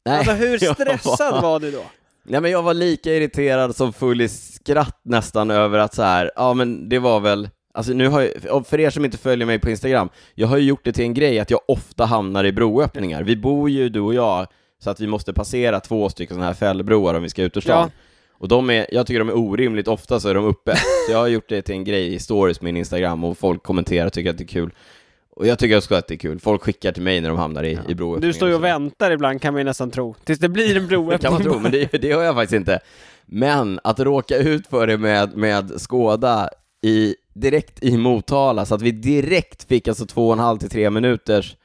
[0.06, 1.82] Nej, Alltså hur stressad var du då?
[2.22, 6.30] Nej men jag var lika irriterad som full i skratt nästan över att så här,
[6.36, 9.58] ja men det var väl, alltså nu har jag, för er som inte följer mig
[9.58, 12.52] på Instagram, jag har ju gjort det till en grej att jag ofta hamnar i
[12.52, 13.22] broöppningar.
[13.22, 14.46] Vi bor ju, du och jag,
[14.78, 17.60] så att vi måste passera två stycken sådana här fällbroar om vi ska ut ur
[17.60, 17.90] stan.
[18.38, 20.76] Och de är, jag tycker de är orimligt ofta så är de uppe.
[20.76, 23.62] Så jag har gjort det till en grej i stories på min Instagram och folk
[23.62, 24.70] kommenterar och tycker att det är kul.
[25.36, 26.40] Och jag tycker också att det är kul.
[26.40, 28.20] Folk skickar till mig när de hamnar i, i broöppningar.
[28.26, 30.14] Du står ju och väntar ibland kan man ju nästan tro.
[30.24, 31.18] Tills det blir en broöppning.
[31.22, 32.80] kan man tro, men det, det gör jag faktiskt inte.
[33.26, 36.50] Men att råka ut för det med, med Skåda
[36.86, 40.70] i, direkt i Motala, så att vi direkt fick alltså två och en halv till
[40.70, 41.56] tre minuters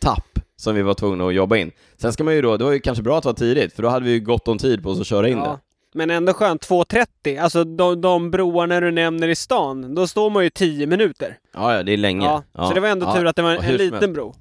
[0.00, 1.70] tapp som vi var tvungna att jobba in.
[1.96, 3.88] Sen ska man ju då, det var ju kanske bra att vara tidigt, för då
[3.88, 5.58] hade vi ju gott om tid på oss att köra in Ja.
[5.94, 7.42] Men ändå skönt, 2.30.
[7.42, 11.28] Alltså de, de broarna du nämner i stan, då står man ju 10 minuter.
[11.28, 11.36] det.
[11.54, 12.26] Ja, ja, det är länge.
[12.26, 13.16] Ja, så det var ändå ja.
[13.16, 14.14] tur att det var Ja, en, en liten helst.
[14.14, 14.34] bro.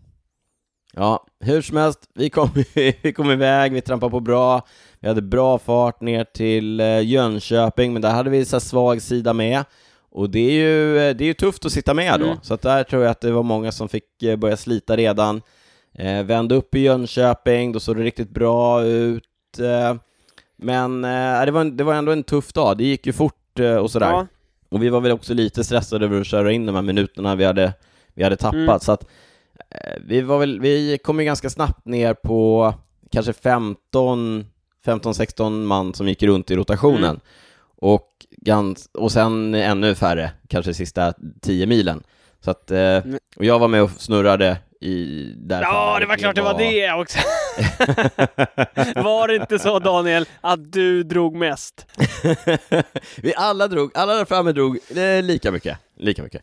[0.93, 2.49] Ja, hur som helst, vi kom,
[3.01, 4.61] vi kom iväg, vi trampade på bra,
[4.99, 9.33] vi hade bra fart ner till eh, Jönköping, men där hade vi så svag sida
[9.33, 9.63] med.
[10.19, 12.37] Och det är ju, eh, det är ju tufft att sitta med då, Mm.
[12.41, 15.41] så att där tror jag att det var många som fick eh, börja slita redan.
[15.93, 19.23] Eh, vände upp i Jönköping, då såg det riktigt bra ut.
[19.59, 19.95] Eh,
[20.57, 23.59] men eh, det, var en, det var ändå en tuff dag, det gick ju fort
[23.59, 24.09] eh, och sådär.
[24.09, 24.27] Ja.
[24.69, 27.45] Och vi var väl också lite stressade över att köra in de här minuterna vi
[27.45, 27.73] hade,
[28.13, 28.79] vi hade tappat, Mm.
[28.79, 29.03] så att
[29.69, 32.73] eh, vi var väl, vi kom ju ganska snabbt ner på
[33.11, 34.45] kanske 15,
[34.85, 37.03] 15-16 man som gick runt i rotationen.
[37.03, 37.19] Mm.
[37.81, 38.07] Och,
[38.41, 42.03] gans, och sen ännu färre, kanske sista 10 milen.
[42.41, 42.97] Så att, eh,
[43.35, 46.91] och jag var med och snurrade i där Ja, det var klart det var det
[46.91, 47.19] också.
[49.03, 51.85] var det inte så Daniel, att du drog mest?
[53.21, 56.41] vi alla drog, alla där framme drog eh, lika mycket, lika mycket.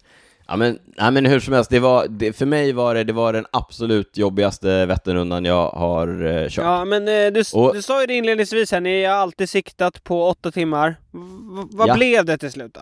[0.49, 3.13] Ja men, nej, men hur som helst, det var, det, för mig var det, det
[3.13, 6.65] var den absolut jobbigaste Vätternrundan jag har eh, kört.
[6.65, 10.05] Ja, men eh, du, Och- du sa ju det inledningsvis här, ni har alltid siktat
[10.05, 10.89] på åtta timmar.
[10.89, 11.95] V- vad Ja.
[11.95, 12.81] blev det till slut då?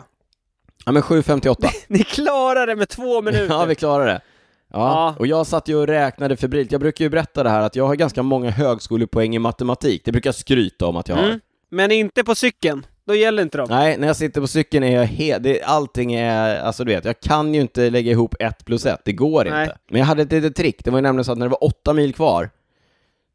[0.87, 1.67] Ja men 7.58.
[1.89, 3.47] Ni klarade det med två minuter!
[3.55, 4.21] ja, vi klarade det.
[4.73, 5.15] Ja, Ja.
[5.19, 6.73] och jag satt ju och räknade febrilt.
[6.73, 10.03] Jag brukar ju berätta det här att jag har ganska många högskolepoäng i matematik.
[10.05, 11.23] Det brukar jag skryta om att jag har.
[11.25, 11.41] Mm.
[11.71, 13.67] Men inte på cykeln, då gäller inte de.
[13.71, 15.47] Nej, när jag sitter på cykeln är jag helt...
[15.65, 16.57] Allting är...
[16.61, 19.01] Alltså du vet, jag kan ju inte lägga ihop ett plus ett.
[19.05, 19.63] Det går Nej.
[19.65, 19.79] inte.
[19.91, 20.85] Men jag hade ett litet trick.
[20.85, 22.51] Det var ju nämligen så att när det var åtta mil kvar,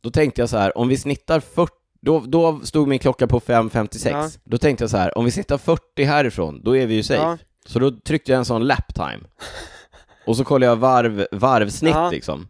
[0.01, 1.73] då tänkte jag så här, om vi snittar 40...
[2.01, 4.09] Då, då stod min klocka på 5.56.
[4.11, 4.29] Ja.
[4.43, 7.21] Då tänkte jag så här, om vi snittar 40 härifrån, då är vi ju safe.
[7.21, 7.37] Ja.
[7.65, 9.19] Så då tryckte jag en sån lap time.
[10.25, 12.09] Och så kollade jag varv, varvsnitt Ja.
[12.11, 12.47] liksom.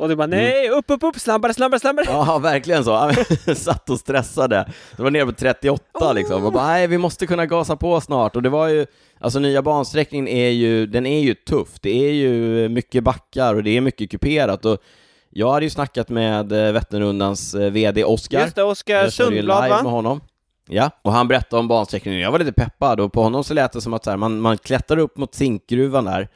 [0.00, 2.06] Och du bara nej, upp, upp, upp, snabbare, snabbare, snabbare!
[2.08, 3.12] Ja, verkligen så.
[3.54, 4.68] Satt och stressade.
[4.96, 6.44] Det var nere på 38 liksom.
[6.44, 8.36] Och bara, nej, vi måste kunna gasa på snart.
[8.36, 8.86] Och det var ju,
[9.20, 11.68] alltså nya bansträckningen är ju, den är ju tuff.
[11.80, 14.64] Det är ju mycket backar och det är mycket kuperat.
[14.64, 14.78] Och
[15.30, 18.40] jag hade ju snackat med eh, Vätternrundans eh, VD Oskar.
[18.40, 19.90] Just det, Oskar Sundblad live med va?
[19.90, 20.20] honom.
[20.68, 22.20] Ja, och han berättade om bansträckningen.
[22.20, 24.40] Jag var lite peppad och på honom så lät det som att så här, man,
[24.40, 26.28] man klättrar upp mot zinkgruvan där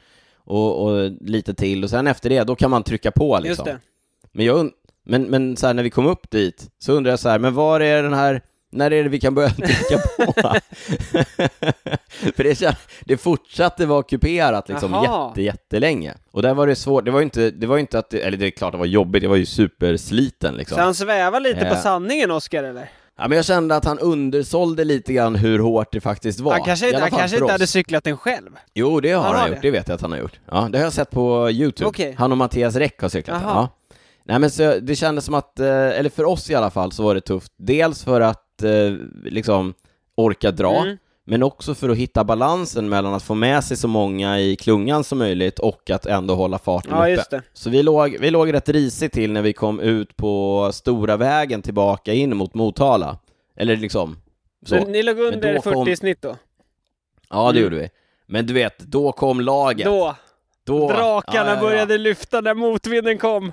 [0.45, 3.49] och, och lite till och sen efter det, då kan man trycka på liksom.
[3.49, 3.79] Just det.
[4.31, 4.71] Men, jag
[5.05, 7.53] men, men så här, när vi kom upp dit så undrar jag så här, men
[7.53, 10.33] var är den här, när är det vi kan börja trycka på?
[12.35, 16.13] För det, det fortsatte vara kuperat liksom jätte, jättelänge.
[16.31, 18.37] Och där var det svårt, det var ju inte, det var inte att, det, eller
[18.37, 20.75] det är klart det var jobbigt, det var ju supersliten liksom.
[20.75, 21.81] Så han svävar lite på Eh.
[21.81, 22.89] sanningen, Oskar, eller?
[23.17, 26.51] Ja, men jag kände att han undersålde lite grann hur hårt det faktiskt var.
[26.53, 28.49] Han kanske inte, han kanske inte hade cyklat den själv.
[28.73, 29.57] Jo, det har Han han, har gjort.
[29.61, 29.67] det?
[29.67, 30.39] Det vet jag att han har gjort.
[30.51, 31.87] Ja, det har jag sett på YouTube.
[31.89, 32.15] Okej.
[32.17, 33.49] Han och Mattias Räck har cyklat den.
[33.49, 33.55] Jaha.
[33.55, 33.69] Ja.
[34.23, 37.03] Nej, men så det kändes som att, eh, eller för oss i alla fall, så
[37.03, 37.51] var det tufft.
[37.57, 38.71] Dels för att eh,
[39.23, 39.73] liksom
[40.17, 40.97] orka dra, Mm.
[41.25, 45.03] Men också för att hitta balansen mellan att få med sig så många i klungan
[45.03, 47.09] som möjligt och att ändå hålla farten Ja, uppe.
[47.09, 47.41] just det.
[47.53, 51.61] Så vi låg, vi låg rätt risigt till när vi kom ut på stora vägen
[51.61, 53.17] tillbaka in mot Motala.
[53.57, 54.17] Eller liksom,
[54.65, 54.77] så.
[54.79, 56.35] Så ni låg under då 40 kom- i snitt då?
[57.29, 57.63] Ja, det Mm.
[57.63, 57.89] gjorde vi.
[58.27, 59.85] Men du vet, då kom laget.
[59.85, 60.15] Då,
[60.63, 61.61] Då, drakarna ja, ja.
[61.61, 63.51] började lyfta när motvinden kom.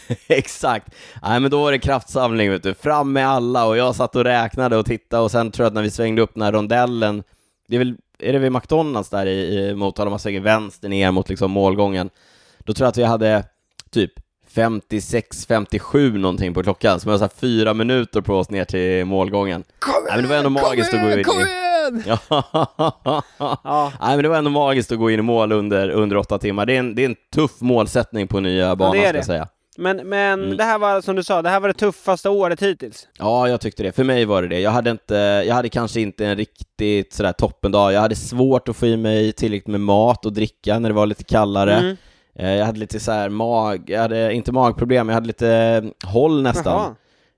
[0.26, 0.94] Exakt.
[1.22, 2.74] Nej, men då var det kraftsamling, vet du.
[2.74, 5.74] Fram med alla och jag satt och räknade och tittade och sen tror jag att
[5.74, 7.22] när vi svängde upp den här rondellen,
[7.68, 11.10] det är väl, är det vid McDonalds där i, i Motala, man svänger vänster ner
[11.10, 12.10] mot liksom målgången,
[12.58, 13.44] då tror jag att vi hade
[13.90, 14.12] typ
[14.54, 19.04] 56-57 någonting på klockan, så vi har så här fyra minuter på oss ner till
[19.04, 19.64] målgången.
[19.78, 22.02] Kom Nej, men det var ändå magiskt att gå in Kom igen!
[22.06, 23.22] Ja.
[23.38, 26.38] Ja, Nej, men det var ändå magiskt att gå in i mål under, under åtta
[26.38, 26.66] timmar.
[26.66, 29.24] Det är, en, det är en tuff målsättning på nya banan, det är ska jag
[29.24, 29.48] säga.
[29.82, 30.56] Men, men Mm.
[30.56, 33.08] det här var som du sa, det här var det tuffaste året hittills.
[33.18, 33.92] Ja, jag tyckte det.
[33.92, 34.60] För mig var det det.
[34.60, 35.14] Jag hade, inte,
[35.46, 37.92] jag hade kanske inte en riktigt sådär toppendag.
[37.92, 41.06] Jag hade svårt att få i mig tillräckligt med mat och dricka när det var
[41.06, 41.74] lite kallare.
[41.74, 41.96] Mm.
[42.38, 46.08] Eh, Jag hade lite så här mag, jag hade inte magproblem, jag hade lite eh,
[46.10, 46.94] håll nästan.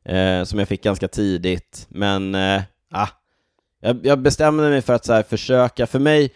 [0.09, 1.87] Eh, som jag fick ganska tidigt.
[1.89, 3.09] Men, eh, ah,
[3.81, 6.31] jag, jag bestämde mig för att så här, försöka, för mig,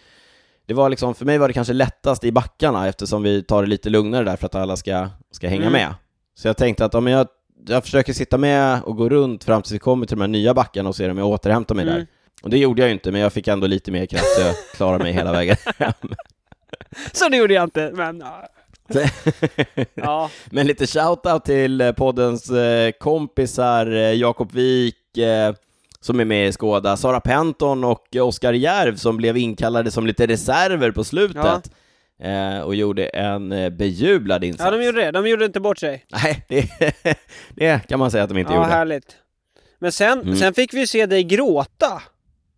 [0.69, 3.69] det var liksom, för mig var det kanske lättast i backarna eftersom vi tar det
[3.69, 5.73] lite lugnare där för att alla ska, ska hänga Mm.
[5.73, 5.93] med.
[6.35, 7.27] Så jag tänkte att om jag,
[7.67, 10.53] jag försöker sitta med och gå runt fram tills vi kommer till de här nya
[10.53, 11.95] backarna och se om jag återhämtar mig Mm.
[11.95, 12.07] där.
[12.43, 14.55] Och det gjorde jag ju inte, men jag fick ändå lite mer kraft så jag
[14.75, 15.93] klarade mig hela vägen hem.
[17.13, 18.23] Så det gjorde jag inte, men...
[19.95, 20.29] ja.
[20.49, 24.95] Men lite shoutout till eh, poddens eh, kompisar eh, Jakob Wik
[26.01, 30.27] som är med i Skåda, Sara Penton och Oskar Järv som blev inkallade som lite
[30.27, 31.71] reserver på slutet
[32.23, 34.65] eh, och gjorde en eh, bejublad insats.
[34.65, 35.11] ja, de gjorde det.
[35.11, 36.05] De gjorde inte bort sig.
[36.11, 36.69] Nej, det,
[37.49, 38.69] det kan man säga att de inte Ja, gjorde.
[38.69, 39.15] härligt.
[39.79, 40.35] Men sen, Mm.
[40.35, 42.01] sen fick vi se dig gråta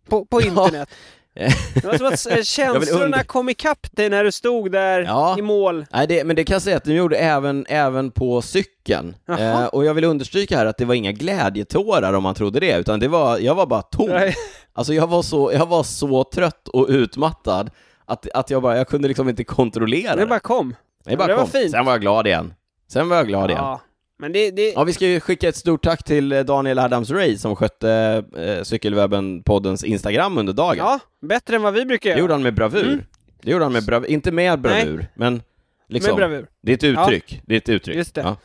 [0.08, 0.88] på, på internet.
[1.34, 5.38] Det var som att eh, känslorna kom ikapp dig när du stod där Ja.
[5.38, 5.86] i mål.
[5.92, 9.16] Nej, det, men det kan jag säga att de gjorde även, även på cykeln.
[9.38, 12.78] Eh, och jag vill understryka här att det var inga glädjetårar om man trodde det,
[12.78, 14.08] utan det var, jag var bara tom.
[14.10, 14.34] Nej.
[14.72, 17.70] Alltså jag var så, jag var så trött och utmattad
[18.06, 20.74] att, att jag bara, jag kunde liksom inte kontrollera Det bara kom.
[21.04, 21.16] det.
[21.16, 21.50] bara det var kom.
[21.50, 21.70] fint.
[21.70, 22.54] Sen var jag glad igen.
[22.92, 23.78] Sen var jag glad igen.
[24.22, 24.50] Ja, men det...
[24.50, 27.90] det Ja, vi ska ju skicka ett stort tack till eh, Daniel Adams-Ray som skötte
[28.36, 30.76] eh, Cykelwebben-poddens Instagram under dagen.
[30.78, 32.20] ja, bättre än vad vi brukar Det göra.
[32.20, 32.86] gjorde han med bravur.
[32.86, 33.04] Mm.
[33.42, 35.42] Det gjorde han med bravur, inte med bravur, men
[35.88, 36.46] liksom, Med bravur.
[36.62, 37.42] det är ett uttryck.
[37.46, 37.96] Det är ett uttryck.
[37.96, 38.20] Just det.
[38.20, 38.36] Ja.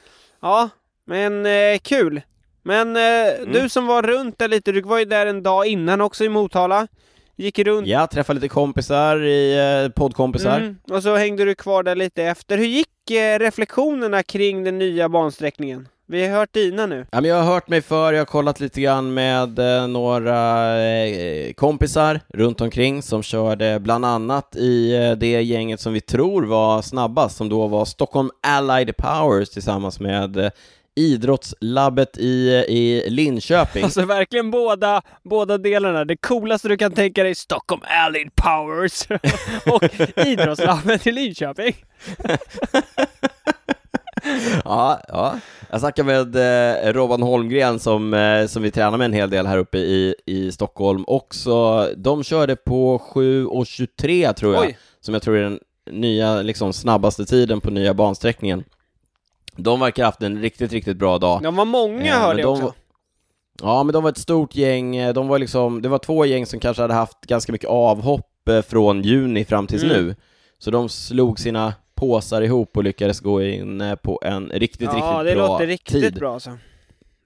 [0.41, 0.69] Ja,
[1.05, 2.21] men eh, kul.
[2.63, 3.01] Men eh,
[3.39, 3.51] Mm.
[3.53, 6.29] du som var runt där lite, du var ju där en dag innan också i
[6.29, 6.87] Motala.
[7.39, 7.87] Gick runt.
[7.87, 10.57] Ja, träffade lite kompisar, i, eh, poddkompisar.
[10.57, 12.57] Mm, och så hängde du kvar där lite efter.
[12.57, 15.87] Hur gick eh, reflektionerna kring den nya bansträckningen?
[16.09, 17.05] Vi har hört dina nu.
[17.11, 20.69] Ja, men jag har hört mig för, jag har kollat lite grann med eh, några
[20.85, 26.43] eh, kompisar runt omkring som körde bland annat i eh, det gänget som vi tror
[26.43, 30.49] var snabbast, som då var Stockholm Allied Powers tillsammans med eh,
[30.97, 33.83] idrottslabbet i, i Linköping.
[33.83, 36.05] Alltså verkligen båda, båda delarna.
[36.05, 39.07] Det coolaste du kan tänka dig, Stockholm Allied Powers
[39.65, 39.83] och
[40.27, 41.75] idrottslabbet i Linköping.
[44.63, 45.39] ja, ja.
[45.69, 49.47] Jag snackade med eh, Robban Holmgren som, eh, som vi tränar med en hel del
[49.47, 51.87] här uppe i, i Stockholm också.
[51.97, 54.77] De körde på 7.23 tror jag, Oj.
[55.01, 55.59] som jag tror är den
[55.91, 58.63] nya, liksom snabbaste tiden på nya bansträckningen.
[59.57, 61.41] De verkar ha haft en riktigt, riktigt bra dag.
[61.43, 62.73] De var många Eh, hörde jag också.
[63.61, 64.95] Ja, men de var ett stort gäng.
[64.95, 68.49] eh, De var liksom, det var två gäng som kanske hade haft ganska mycket avhopp
[68.49, 69.95] eh, från juni fram tills Mm.
[70.05, 70.15] nu.
[70.59, 74.95] Så de slog sina påsar ihop och lyckades gå in eh, på en riktigt, Ja,
[74.95, 76.13] riktigt det bra låter riktigt tid.
[76.15, 76.51] bra alltså.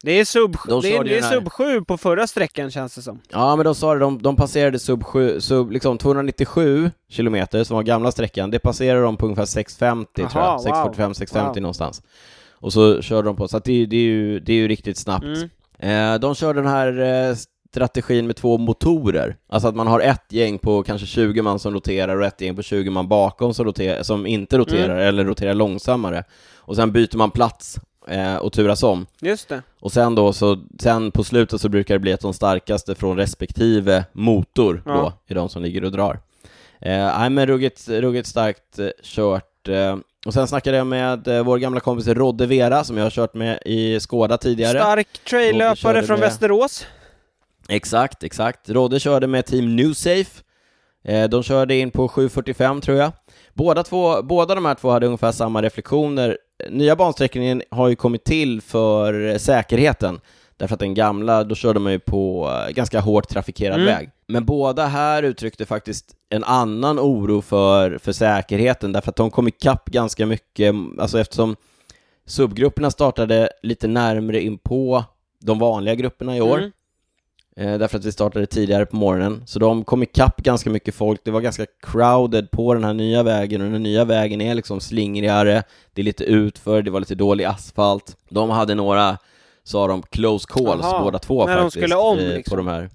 [0.04, 1.98] Det är sub, De det är, körde det ju är den här- sub 7 på
[1.98, 3.20] förra sträckan känns det som.
[3.30, 7.76] Ja, men de sa det, de, de passerade sub, 7, sub liksom 297 kilometer, som
[7.76, 10.64] var gamla sträckan, det passerade de på ungefär 650 tror Aha, jag, wow.
[10.64, 11.62] 645, 650 Wow.
[11.62, 12.02] någonstans.
[12.54, 14.98] Och så körde de på, så att det, det, är ju, det är ju riktigt
[14.98, 15.26] snabbt.
[15.80, 16.14] Mm.
[16.14, 17.36] Eh, de körde den här eh,
[17.72, 21.74] strategin med två motorer, alltså att man har ett gäng på kanske 20 man som
[21.74, 25.08] roterar och ett gäng på 20 man bakom som, roterar, som inte roterar Mm.
[25.08, 26.24] eller roterar långsammare.
[26.58, 27.78] Och sen byter man plats
[28.12, 29.06] eh, och turas om.
[29.22, 29.62] Just det.
[29.80, 33.18] Och sen då, så, sen på slutet så brukar det bli att de starkaste från
[33.18, 34.92] respektive motor Ja.
[34.94, 36.20] då, är de som ligger och drar.
[36.82, 39.68] Eh, nej men ruggigt, ruggigt starkt eh, kört.
[39.68, 43.10] Eh, och sen snackade jag med eh, vår gamla kompis Rodde Vera, som jag har
[43.12, 44.80] kört med i Skåda tidigare.
[44.80, 46.86] Stark traillöpare från med- Västerås.
[47.70, 48.70] Exakt, exakt.
[48.70, 50.44] Rodde körde med Team Newsafe.
[51.04, 53.12] Eh, de körde in på 7.45 tror jag.
[53.54, 56.38] Båda, två, båda de här två hade ungefär samma reflektioner.
[56.70, 60.20] Nya bansträckningen har ju kommit till för säkerheten.
[60.58, 63.86] Därför att den gamla, då körde man ju på eh, ganska hårt trafikerad Mm.
[63.86, 64.10] väg.
[64.28, 69.48] Men båda här uttryckte faktiskt en annan oro för, för säkerheten, därför att de kom
[69.48, 71.56] ikapp ganska mycket, alltså eftersom
[72.26, 75.04] subgrupperna startade lite närmre in på
[75.40, 76.58] de vanliga grupperna i år.
[76.58, 76.72] Mm.
[77.58, 79.44] Eh, därför att vi startade tidigare på morgonen.
[79.46, 81.22] Så de kom ikapp ganska mycket folk.
[81.24, 84.80] Det var ganska crowded på den här nya vägen och den nya vägen är liksom
[84.80, 85.64] slingrigare.
[85.94, 88.18] Det är lite utför, det var lite dålig asfalt.
[88.30, 89.18] De hade några,
[89.64, 91.96] sa de, close calls Jaha, båda två faktiskt.
[91.96, 92.52] om, eh, liksom.
[92.52, 92.90] På de här.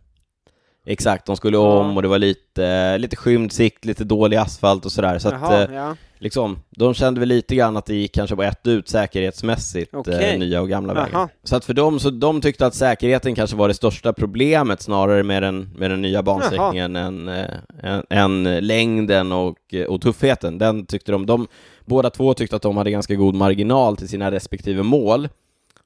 [0.89, 1.79] Exakt, de skulle Ja.
[1.79, 5.19] om och det var lite, lite skymd sikt, lite dålig asfalt och sådär.
[5.19, 5.97] Så att, Jaha, eh, ja.
[6.19, 10.39] liksom, de kände väl lite grann att det gick kanske på ett ut säkerhetsmässigt, eh,
[10.39, 11.09] nya och gamla.
[11.13, 11.29] Jaha.
[11.45, 15.23] Så att för dem, så de tyckte att säkerheten kanske var det största problemet snarare
[15.23, 17.45] med den, med den nya bansträckningen än, eh,
[17.83, 20.59] än, än längden och, och tuffheten.
[20.59, 21.47] Den tyckte de, de,
[21.85, 25.29] båda två tyckte att de hade ganska god marginal till sina respektive mål.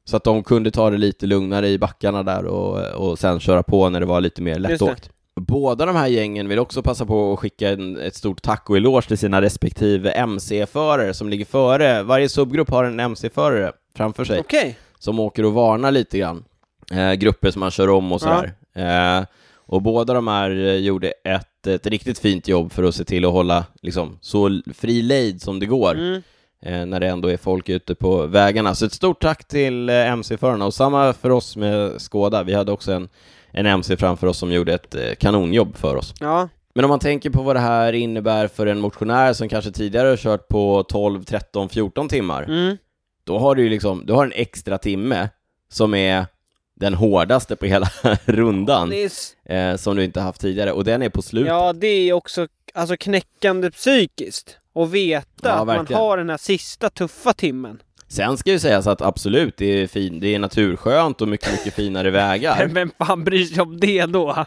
[0.05, 2.79] Så att de kunde ta det lite lugnare i backarna där och,
[3.11, 5.11] och sen köra på när det var lite mer lättåkt.
[5.41, 8.77] Båda de här gängen vill också passa på att skicka en, ett stort tack och
[8.77, 12.03] eloge till sina respektive MC-förare som ligger före.
[12.03, 14.79] Varje subgrupp har en MC-förare framför sig Okej.
[14.99, 16.45] som åker och varnar lite grann.
[16.93, 18.53] Eh, grupper som man kör om och sådär.
[18.75, 23.05] Eh, och båda de här eh, gjorde ett, ett riktigt fint jobb för att se
[23.05, 26.23] till att hålla liksom, så fri lejd som det går Mm.
[26.66, 28.75] Eh, när det ändå är folk ute på vägarna.
[28.75, 32.42] Så ett stort tack till eh, MC-förarna och samma för oss med Skåda.
[32.42, 33.09] Vi hade också en,
[33.51, 36.14] en MC framför oss som gjorde ett eh, kanonjobb för oss.
[36.20, 36.49] Ja.
[36.75, 40.09] Men om man tänker på vad det här innebär för en motionär som kanske tidigare
[40.09, 42.77] har kört på 12, 13, 14 timmar Mm.
[43.25, 45.29] då har du ju liksom, du har en extra timme
[45.73, 46.27] som är
[46.75, 47.88] den hårdaste på hela
[48.25, 49.11] rundan, Det
[49.44, 51.49] är, eh, som du inte haft tidigare, och den är på slutet.
[51.49, 54.57] ja, det är också alltså, knäckande psykiskt.
[54.74, 57.83] Att veta Ja, att man har den här sista tuffa timmen.
[58.09, 61.74] Sen ska ju sägas att absolut, det är, fin, det är naturskönt och mycket, mycket
[61.74, 62.68] finare vägar.
[62.72, 64.44] Men fan bryr sig om det då?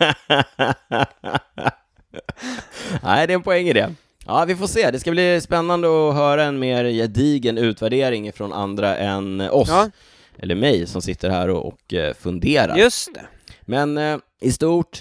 [3.02, 3.94] Nej, det är en poäng i det.
[4.26, 4.90] Ja, vi får se.
[4.90, 9.90] Det ska bli spännande att höra en mer gedigen utvärdering från andra än oss, Ja,
[10.38, 12.76] eller mig, som sitter här och, och eh, funderar.
[12.76, 13.26] just det.
[13.60, 15.00] Men eh, i stort,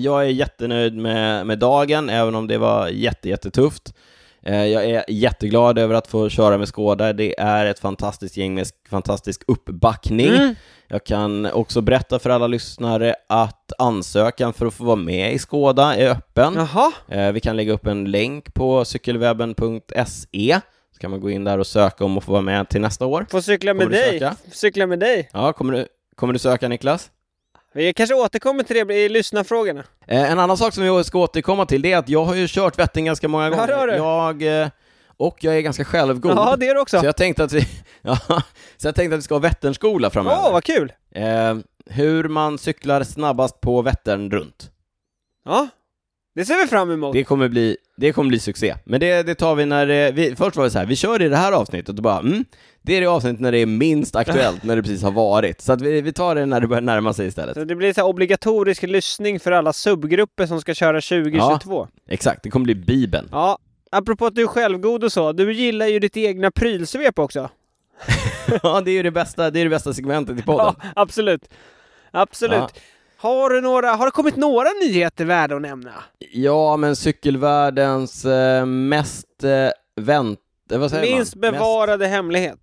[0.00, 3.94] jag är jättenöjd med, med dagen, även om det var jätte, jättetufft.
[4.42, 7.12] Eh, jag är jätteglad över att få köra med Skåda.
[7.12, 10.28] Det är ett fantastiskt gäng med fantastisk uppbackning.
[10.28, 10.54] Mm.
[10.88, 15.38] Jag kan också berätta för alla lyssnare att ansökan för att få vara med i
[15.38, 16.54] Skåda är öppen.
[16.54, 20.60] Jaha, Eh, vi kan lägga upp en länk på cykelwebben.se,
[20.92, 23.06] så kan man gå in där och söka om att få vara med till nästa
[23.06, 23.26] år.
[23.30, 24.30] få cykla med dig.
[24.52, 25.30] Cykla med dig.
[25.32, 25.86] Ja, kommer du,
[26.16, 27.10] kommer du söka Niklas?
[27.74, 29.84] Vi kanske återkommer till det i lyssnarfrågorna.
[30.06, 32.46] Eh, en annan sak som vi ska återkomma till det är att jag har ju
[32.48, 33.72] kört Vättern ganska många gånger.
[33.72, 33.94] har du.
[33.94, 34.68] Jag, eh,
[35.16, 36.32] och jag är ganska självgod.
[36.36, 37.00] Ja, det är det också.
[37.00, 37.68] Så jag tänkte att vi,
[38.02, 38.18] Ja,
[38.76, 40.38] så jag tänkte att vi ska ha Vätternskola framöver.
[40.44, 40.92] Åh, vad kul!
[41.14, 41.56] Eh,
[41.86, 44.70] hur man cyklar snabbast på Vättern runt.
[45.44, 45.68] Ja,
[46.34, 47.12] det ser vi fram emot.
[47.12, 48.74] Det kommer bli, det kommer bli succé.
[48.84, 51.22] Men det, det tar vi när eh, vi, först var det så här, vi kör
[51.22, 52.44] i det här avsnittet och bara, mm,
[52.88, 55.60] det är det avsnitt när det är minst aktuellt, när det precis har varit.
[55.60, 57.54] Så att vi, vi tar det när det börjar närma sig istället.
[57.54, 61.88] Så det blir så obligatorisk lyssning för alla subgrupper som ska köra 2022.
[62.08, 63.28] Exakt, det kommer bli Bibeln.
[63.32, 63.58] Ja,
[63.90, 67.48] apropå att du är självgod och så, du gillar ju ditt egna prylsvep också.
[68.62, 70.74] ja, det är ju det bästa, det är det bästa segmentet i podden.
[70.82, 71.48] Ja, absolut.
[72.10, 72.52] Absolut.
[72.58, 72.68] Ja.
[73.16, 75.92] Har, du några, har det kommit några nyheter värda att nämna?
[76.32, 79.50] Ja, men cykelvärldens eh, mest eh,
[80.04, 80.38] vänt...
[80.72, 81.40] eh, Vad säger Minst man?
[81.40, 82.58] bevarade hemlighet.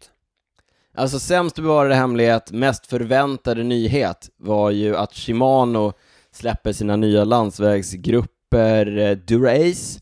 [0.97, 5.93] Alltså sämst bevarade hemlighet, mest förväntade nyhet var ju att Shimano
[6.31, 9.99] släpper sina nya landsvägsgrupper eh, Durace.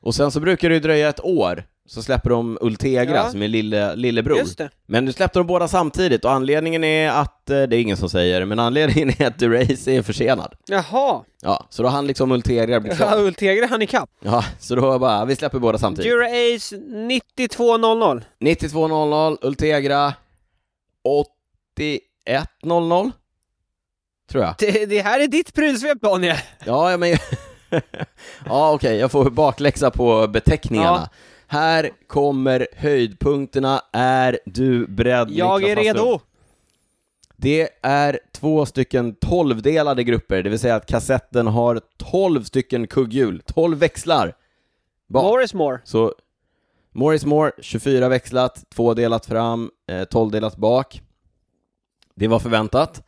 [0.00, 3.30] Och sen så brukar det ju dröja ett år, så släpper de Ultegra Ja.
[3.30, 4.38] som är lille, lillebror.
[4.38, 4.70] Just det.
[4.86, 8.10] Men nu släppte de båda samtidigt och anledningen är att, eh, det är ingen som
[8.10, 10.54] säger, men anledningen är att Durace är försenad.
[10.66, 11.20] Jaha.
[11.42, 13.18] Ja, så då hann liksom Ultegra bli Ja, klar.
[13.20, 14.10] Ultegra hann ikapp.
[14.24, 16.12] Ja, så då bara, vi släpper båda samtidigt.
[16.12, 16.76] Dura-Ace
[17.06, 18.22] 9200.
[18.40, 20.12] 92.00, Ultegra
[21.04, 23.12] 81.00
[24.30, 24.54] Tror jag.
[24.58, 26.36] Det, det här är ditt prylsvep Daniel.
[26.64, 27.16] Ja, men...
[28.46, 31.08] ja, okej, jag får bakläxa på beteckningarna.
[31.12, 31.18] Ja.
[31.46, 33.82] Här kommer höjdpunkterna.
[33.92, 35.30] Är du beredd?
[35.30, 36.20] Jag är Niklas redo.
[37.36, 43.42] Det är två stycken tolvdelade grupper, det vill säga att kassetten har 12 stycken kugghjul,
[43.46, 44.34] 12 växlar.
[45.08, 45.22] Bak.
[45.22, 45.80] Morris Moore.
[45.84, 46.14] Så
[46.92, 51.02] Morris Moore, 24 växlat, två delat fram, eh, 12 delat bak.
[52.14, 53.02] Det var förväntat.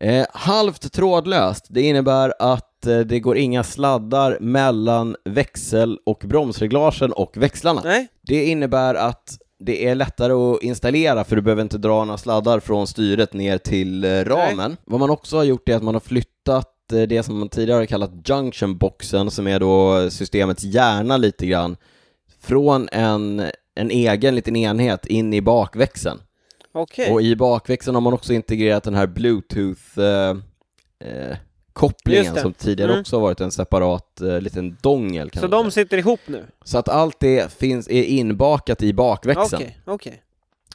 [0.00, 7.12] Eh, halvt trådlöst, det innebär att eh, det går inga sladdar mellan växel och bromsreglagen
[7.12, 7.80] och växlarna.
[7.84, 8.08] Nej.
[8.22, 12.60] Det innebär att det är lättare att installera för du behöver inte dra några sladdar
[12.60, 14.76] från styret ner till eh, ramen.
[14.84, 17.86] Vad man också har gjort är att man har flyttat eh, det som man tidigare
[17.86, 21.76] kallat junctionboxen, som är då systemets hjärna lite grann,
[22.46, 26.18] från en, en egen liten enhet in i bakväxeln.
[26.72, 27.12] Okej.
[27.12, 30.30] Och i bakväxeln har man också integrerat den här bluetooth eh,
[31.10, 31.36] eh,
[31.72, 33.00] kopplingen som tidigare Mm.
[33.00, 35.70] också har varit en separat eh, liten dongel Så de säga.
[35.84, 36.44] sitter ihop nu?
[36.64, 39.62] Så att allt det finns, är inbakat i bakväxeln.
[39.62, 40.22] Okej, okej.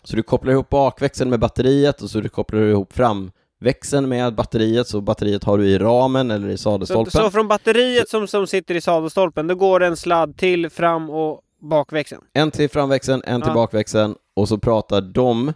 [0.03, 4.35] Så du kopplar ihop bakväxeln med batteriet och så du kopplar du ihop framväxeln med
[4.35, 7.11] batteriet, så batteriet har du i ramen eller i Så, sadelstolpen.
[7.11, 11.09] så från batteriet som, som sitter i sadelstolpen, då går det en sladd till fram
[11.09, 12.21] och bakväxeln?
[12.33, 13.53] En till framväxeln, en till Ja.
[13.53, 15.53] bakväxeln och så pratar de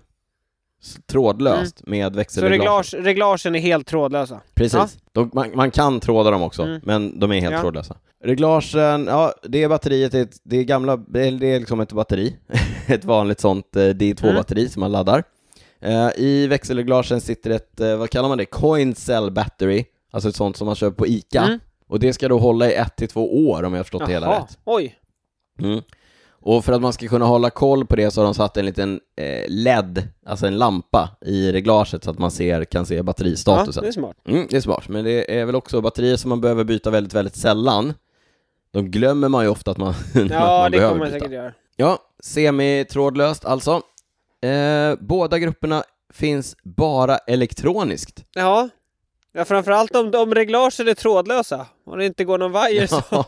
[1.08, 2.14] trådlöst med Mm.
[2.14, 2.60] Så växelreglagen.
[2.84, 4.41] reglage, reglagen är helt trådlösa?
[4.53, 4.74] Precis.
[4.74, 4.88] Ja.
[5.12, 6.82] De, man, man kan tråda dem också, Mm.
[6.84, 7.62] men de är helt Ja.
[7.62, 7.95] trådlösa.
[8.24, 12.36] Reglagen, ja, det är batteriet, det är, det är gamla, det är liksom ett batteri.
[12.88, 15.24] ett vanligt sånt eh, D2-batteri som man laddar.
[15.82, 20.36] Eh, I växelreglagen sitter ett, eh, vad kallar man det, coin cell battery, alltså ett
[20.36, 21.41] sånt som man köper på ICA.
[21.43, 21.60] Mm.
[21.88, 24.12] Och det ska då hålla i ett till två år om jag har förstått det
[24.12, 24.39] hela Jaha.
[24.39, 24.58] rätt.
[24.66, 24.95] Oj.
[25.62, 25.82] Mm.
[26.47, 28.66] Och för att man ska kunna hålla koll på det så har de satt en
[28.66, 33.03] liten eh, LED, alltså en lampa i reglaget så att man ser, kan se Ja,
[33.03, 33.84] batteristatusen.
[33.84, 34.16] det är smart.
[34.28, 37.14] Mm, det är smart, men det är väl också batterier som man behöver byta väldigt,
[37.14, 37.93] väldigt sällan.
[38.72, 41.20] De glömmer man ju ofta att man, att Ja, man det behöver kommer man byta.
[41.20, 41.53] säkert göra.
[41.76, 43.82] Ja, semitrådlöst alltså.
[44.41, 45.84] Eh, båda grupperna
[46.14, 48.26] finns bara elektroniskt.
[48.36, 48.70] Ja.
[49.38, 53.01] Ja, framförallt om, om reglagen är trådlösa och det inte går någon vajer så...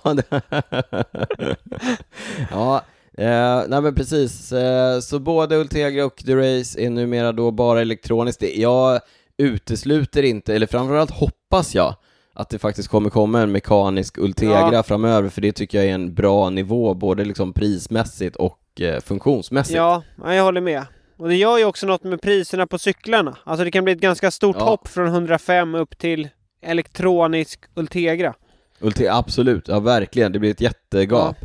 [2.51, 2.81] Ja,
[3.17, 4.51] eh, nej men precis.
[4.51, 8.43] Eh, så både Ultegra och Durace är numera då bara elektroniskt.
[8.55, 8.99] Jag
[9.37, 11.95] utesluter inte, eller framförallt hoppas jag,
[12.33, 14.83] att det faktiskt kommer komma en mekanisk Ultegra Ja.
[14.83, 19.77] framöver, för det tycker jag är en bra nivå, både liksom prismässigt och eh, funktionsmässigt.
[19.77, 20.85] Ja, jag håller med.
[21.17, 23.37] Och det gör ju också något med priserna på cyklarna.
[23.43, 24.65] Alltså det kan bli ett ganska stort Ja.
[24.65, 26.29] hopp från 105 upp till
[26.61, 28.33] elektronisk Ultegra.
[28.79, 31.35] Ulte, absolut, ja verkligen, det blir ett jättegap.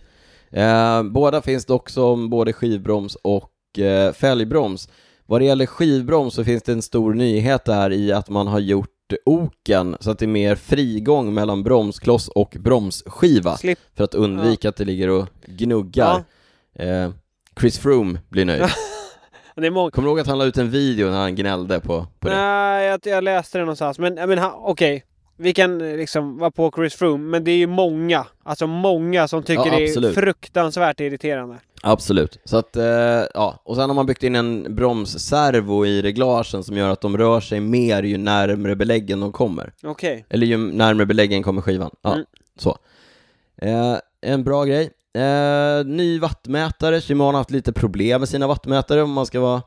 [0.50, 4.88] Eh, båda finns dock som både skivbroms och eh, fälgbroms.
[5.26, 8.58] Vad det gäller skivbroms så finns det en stor nyhet där i att man har
[8.60, 8.88] gjort
[9.24, 13.78] oken så att det är mer frigång mellan bromskloss och bromsskiva Slip.
[13.96, 16.24] för att undvika att det ligger och gnuggar.
[16.78, 17.10] Eh,
[17.60, 18.62] Chris Froome blir nöjd.
[19.62, 19.90] Det är många...
[19.90, 22.34] Kommer du ihåg att han la ut en video när han gnällde på, på det?
[22.36, 23.98] Nej, jag, jag läste det någonstans.
[23.98, 25.04] Men, men okej.
[25.36, 29.28] Vi kan eh, liksom vara på Chris Froome, men det är ju många, alltså många
[29.28, 31.56] som tycker Ja, det är fruktansvärt irriterande.
[31.82, 32.38] Absolut.
[32.44, 32.84] Så att, eh,
[33.34, 37.16] ja, och sen har man byggt in en bromsservo i reglagen som gör att de
[37.18, 39.72] rör sig mer ju närmre beläggen de kommer.
[39.82, 40.26] Okej.
[40.28, 41.90] Eller ju närmare beläggen kommer skivan.
[42.02, 42.24] Ja, Mm.
[42.58, 42.78] så.
[43.62, 44.90] Eh, en bra grej.
[45.14, 47.00] Eh, ny wattmätare.
[47.00, 49.62] Shimano har haft lite problem med sina wattmätare om man ska vara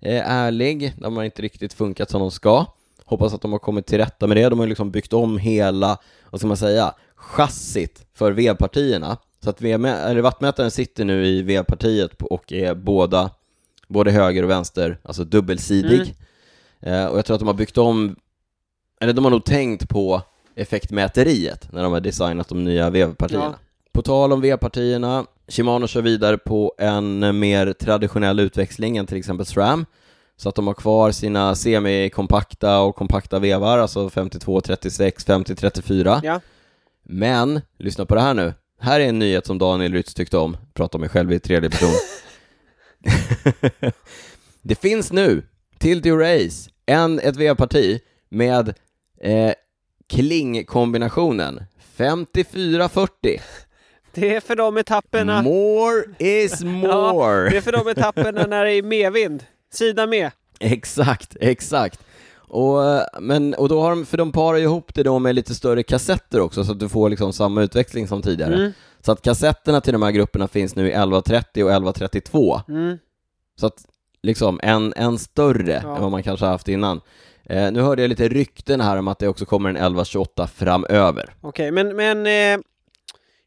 [0.00, 2.66] eh, ärlig, de har inte riktigt funkat som de ska.
[3.04, 4.48] Hoppas att de har kommit till rätta med det.
[4.48, 5.98] De har liksom byggt om hela,
[6.30, 9.16] vad ska man säga, chassit för vevpartierna.
[9.44, 13.30] Så att eller wattmätaren sitter nu i vevpartiet och är båda,
[13.88, 16.14] både höger och vänster, alltså dubbelsidig.
[16.80, 16.94] Mm.
[16.94, 18.16] Eh, och jag tror att de har byggt om,
[19.00, 20.22] eller de har nog tänkt på
[20.54, 23.44] effektmäteriet när de har designat de nya vevpartierna.
[23.44, 23.69] Ja.
[23.92, 29.46] På tal om vevpartierna, Shimano kör vidare på en mer traditionell utväxling än till exempel
[29.46, 29.86] SRAM.
[30.36, 36.20] Så att de har kvar sina semikompakta och kompakta vevar, alltså 52-36, 50-34.
[36.22, 36.40] Ja.
[37.02, 38.54] Men, lyssna på det här nu.
[38.80, 41.70] Här är en nyhet som Daniel Rytz tyckte om, pratar om mig själv i tredje
[41.70, 41.94] person.
[44.62, 45.42] det finns nu,
[45.78, 48.74] till Durace, en, ett vevparti med
[49.20, 49.52] eh,
[50.08, 51.64] klingkombinationen
[51.96, 53.40] 54-40.
[54.12, 55.42] Det är för de etapperna.
[55.42, 57.44] More is more.
[57.44, 59.44] ja, det är för de etapperna när det är medvind.
[59.72, 60.30] Sida med.
[60.60, 62.00] Exakt, exakt.
[62.36, 65.82] Och, men, och då har de, för de parar ihop det då med lite större
[65.82, 68.54] kassetter också så att du får liksom samma utväxling som tidigare.
[68.54, 68.72] Mm.
[69.00, 72.60] Så att kassetterna till de här grupperna finns nu i 1130 och 1132.
[72.68, 72.98] Mm.
[73.60, 73.84] Så att
[74.22, 75.96] liksom en, en större ja.
[75.96, 77.00] än vad man kanske haft innan.
[77.44, 81.34] Eh, nu hörde jag lite rykten här om att det också kommer en 1128 framöver.
[81.40, 82.64] Okej, okay, men, men eh,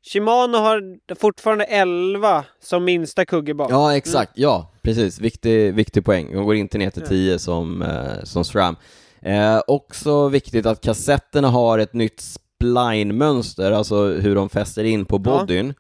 [0.06, 0.82] Shimano har
[1.16, 3.72] fortfarande 11 som minsta kugge bak.
[3.72, 4.38] Ja, exakt.
[4.38, 4.44] Mm.
[4.44, 5.20] Ja, precis.
[5.20, 6.34] Viktig, viktig poäng.
[6.34, 8.76] De går inte ner till 10 som, eh, som SRAM.
[9.22, 15.20] Eh, också viktigt att kassetterna har ett nytt spline-mönster, alltså hur de fäster in på
[15.20, 15.68] bodyn.
[15.68, 15.74] Ja.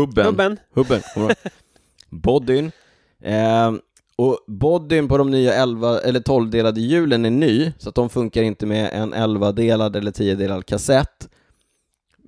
[0.00, 0.26] Hubben.
[0.26, 0.58] Hubben.
[0.74, 1.02] Hubben.
[2.10, 2.72] bodyn.
[3.22, 3.72] Eh,
[4.16, 8.42] och bodyn på de nya 11 eller 12-delade hjulen är ny, så att de funkar
[8.42, 11.28] inte med en 11-delad eller 10-delad kassett.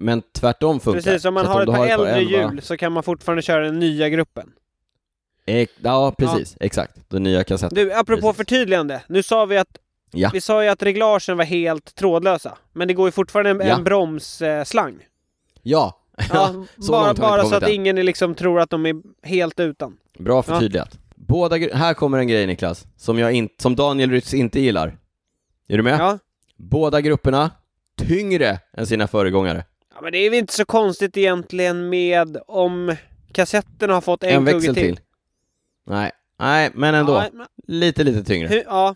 [0.00, 1.02] Men tvärtom funkar.
[1.02, 4.08] Precis, om man har ett par äldre hjul så kan man fortfarande köra den nya
[4.08, 4.52] gruppen.
[5.46, 6.66] Ek, ja, precis, ja.
[6.66, 6.92] exakt.
[7.08, 7.74] Den nya kassetten.
[7.74, 8.36] Du, apropå precis.
[8.36, 9.02] förtydligande.
[9.06, 9.78] Nu sa vi att
[10.10, 10.30] ja.
[10.32, 13.76] Vi sa ju att reglagen var helt trådlösa, men det går ju fortfarande en, ja.
[13.76, 14.98] en bromsslang.
[15.62, 16.00] Ja,
[16.32, 19.96] ja så bara, bara så att ingen liksom tror att de är helt utan.
[20.18, 20.98] Bra förtydligat.
[21.14, 24.98] Båda, här kommer en grej Niklas, som, jag in, som Daniel Rytz inte gillar.
[25.68, 26.00] Är du med?
[26.00, 26.18] Ja.
[26.56, 27.50] Båda grupperna
[27.96, 29.64] tyngre än sina föregångare.
[29.98, 32.96] Ja, men det är väl inte så konstigt egentligen med om
[33.32, 34.84] kassetterna har fått en, en växel till.
[34.84, 35.00] till.
[35.86, 37.12] Nej, nej, men ändå.
[37.12, 37.46] Ja, men...
[37.66, 38.48] Lite, lite tyngre.
[38.48, 38.94] Hur, ja.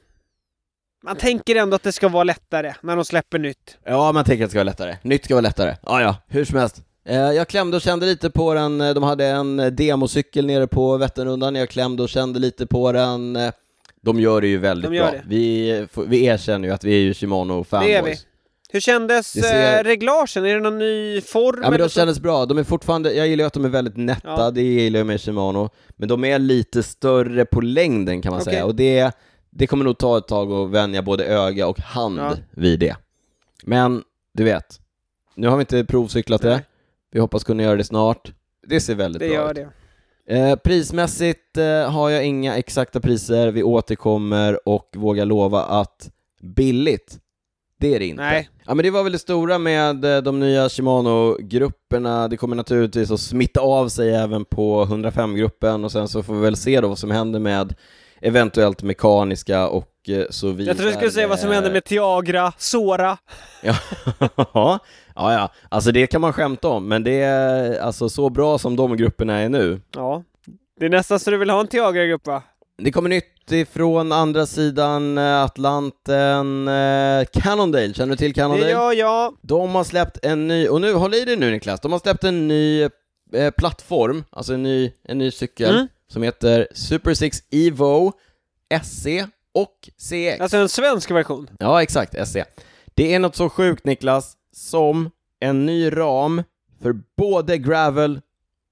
[1.05, 3.79] Man tänker ändå att det ska vara lättare när de släpper nytt.
[3.85, 4.97] Ja, man tänker att det ska vara lättare.
[5.03, 5.77] Nytt ska vara lättare.
[5.83, 6.83] Ja, ja, hur som helst.
[7.05, 10.67] Eh, jag klämde och kände lite på den, eh, de hade en eh, democykel nere
[10.67, 13.39] på Vätternrundan, jag klämde och kände lite på den.
[14.01, 15.11] De gör det ju väldigt de bra.
[15.11, 15.23] Det.
[15.27, 17.15] Vi, vi erkänner ju att vi är ju
[17.97, 18.19] är vi.
[18.73, 19.85] Hur kändes ser...
[19.85, 20.45] reglagen?
[20.45, 21.61] Är det någon ny form?
[21.63, 23.97] Ja men de kändes bra, de är fortfarande, jag gillar ju att de är väldigt
[23.97, 24.51] nätta, ja.
[24.51, 28.53] det gillar jag med Shimano, men de är lite större på längden kan man okay.
[28.53, 29.17] säga, och det,
[29.51, 32.37] det kommer nog ta ett tag att vänja både öga och hand ja.
[32.51, 32.97] vid det.
[33.63, 34.03] Men,
[34.35, 34.81] du vet,
[35.35, 36.53] nu har vi inte provcyklat Nej.
[36.53, 36.63] det,
[37.11, 38.33] vi hoppas kunna göra det snart.
[38.67, 39.57] Det ser väldigt det bra ut.
[39.57, 39.69] Det.
[40.39, 46.11] Eh, prismässigt eh, har jag inga exakta priser, vi återkommer och vågar lova att
[46.43, 47.19] billigt,
[47.83, 48.23] det är det inte.
[48.23, 48.49] Nej.
[48.67, 53.11] Ja men det var väl det stora med eh, de nya Shimano-grupperna, det kommer naturligtvis
[53.11, 56.89] att smitta av sig även på 105-gruppen och sen så får vi väl se då
[56.89, 57.75] vad som händer med
[58.21, 60.67] eventuellt mekaniska och eh, så vidare.
[60.67, 63.19] Jag trodde du skulle säga vad som händer med Tiagra, Sora.
[63.63, 63.75] ja,
[64.55, 64.79] ja,
[65.15, 68.97] ja, alltså det kan man skämta om, men det är alltså så bra som de
[68.97, 69.81] grupperna är nu.
[69.95, 70.23] Ja,
[70.81, 72.43] det är nästan så du vill ha en Tiagra-grupp va?
[72.79, 78.71] Det kommer nytt ifrån andra sidan eh, Atlanten, eh, Cannondale, känner du till Cannondale?
[78.71, 79.33] Ja, ja.
[79.43, 82.25] De har släppt en ny, och nu, håll i dig nu Niklas, de har släppt
[82.25, 82.83] en ny
[83.33, 85.89] eh, plattform, alltså en ny, en ny cykel, mm.
[86.09, 88.13] som heter Super 6 Evo
[88.83, 89.07] SC
[89.55, 90.41] och CX.
[90.41, 91.51] Alltså en svensk version?
[91.59, 92.37] Ja, exakt, SC.
[92.95, 95.11] Det är något så sjukt Niklas, som
[95.41, 96.43] en ny ram
[96.83, 98.21] för både gravel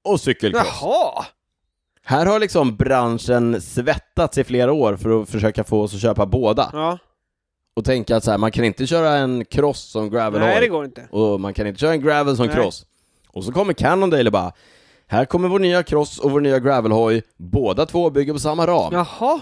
[0.04, 0.66] och cykelcross.
[0.80, 1.24] Jaha!
[2.04, 6.26] Här har liksom branschen svettats i flera år för att försöka få oss att köpa
[6.26, 6.70] båda.
[6.72, 6.98] Ja.
[7.76, 10.60] Och tänka att så här, man kan inte köra en cross som gravel Nej, har.
[10.60, 11.08] det går inte.
[11.10, 12.54] Och man kan inte köra en gravel som Nej.
[12.54, 12.86] cross.
[13.28, 14.52] Och så kommer Cannondale och bara,
[15.06, 18.92] här kommer vår nya cross och vår nya gravelhoj, båda två bygger på samma ram.
[18.92, 19.40] Jaha.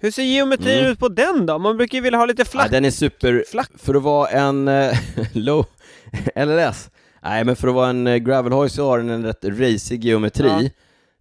[0.00, 0.92] Hur ser geometrin mm.
[0.92, 1.58] ut på den då?
[1.58, 2.66] Man brukar ju vilja ha lite flack.
[2.66, 3.70] Ja, den är super, flack.
[3.74, 4.94] för att vara en uh,
[5.32, 5.66] low
[6.36, 6.90] LLS.
[7.22, 10.48] Nej, men för att vara en uh, gravelhoj så har den en rätt racig geometri.
[10.48, 10.70] Ja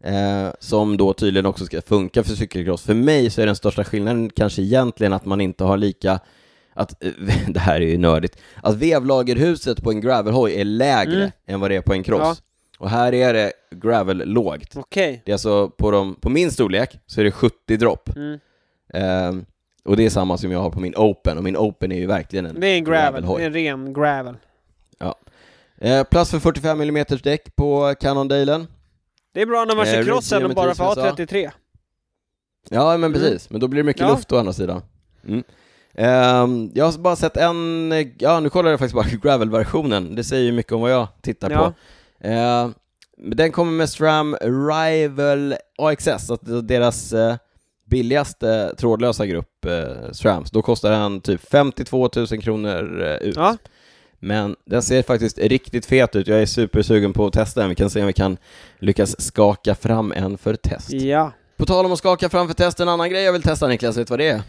[0.04, 2.84] eh, som då tydligen också ska funka för cykelcross.
[2.84, 6.20] För mig så är den största skillnaden kanske egentligen att man inte har lika
[6.74, 7.00] att,
[7.48, 11.32] det här är ju nördigt, att vevlagerhuset på en gravelhoj är lägre mm.
[11.48, 12.22] än vad det är på en cross.
[12.22, 12.36] Ja.
[12.80, 14.78] Och här är det gravel lågt.
[14.78, 15.20] Okay.
[15.26, 18.16] Det är alltså på, de, på min storlek så är det 70 dropp.
[18.16, 18.40] Mm.
[18.94, 19.46] Ehm,
[19.86, 22.06] och det är samma som jag har på min Open, och min Open är ju
[22.06, 23.44] verkligen en Det är en gravel, gravelhoj.
[23.44, 24.36] en ren gravel.
[25.82, 28.68] Eh, plats för 45 mm däck på Cannondalen.
[29.38, 31.52] Det är bra när man Eh, kör crossen och bara får ha 33.
[32.70, 33.50] Ja, men precis.
[33.50, 34.10] Men då blir det mycket Mm.
[34.12, 34.16] Ja.
[34.16, 34.82] luft å andra sidan.
[35.28, 35.44] Mm.
[35.96, 40.24] Ehm, jag har bara sett en, eh, ja nu kollar jag faktiskt bara gravel-versionen, det
[40.24, 41.58] säger ju mycket om vad jag tittar Ja.
[41.58, 41.74] på.
[42.28, 42.74] Ehm,
[43.18, 47.36] men den kommer med SRAM Rival AXS, alltså deras eh,
[47.86, 50.52] billigaste trådlösa grupp eh, SRAMs.
[50.52, 53.36] Då kostar den typ 52 000 kronor ut.
[53.36, 53.58] Ja,
[54.20, 57.76] Men den ser faktiskt riktigt fet ut, jag är supersugen på att testa den, vi
[57.76, 58.38] kan se om vi kan
[58.80, 60.92] lyckas skaka fram en för test.
[60.92, 61.32] ja.
[61.58, 63.98] På tal om att skaka fram för test, en annan grej jag vill testa Niklas,
[63.98, 64.42] vet du vad det är?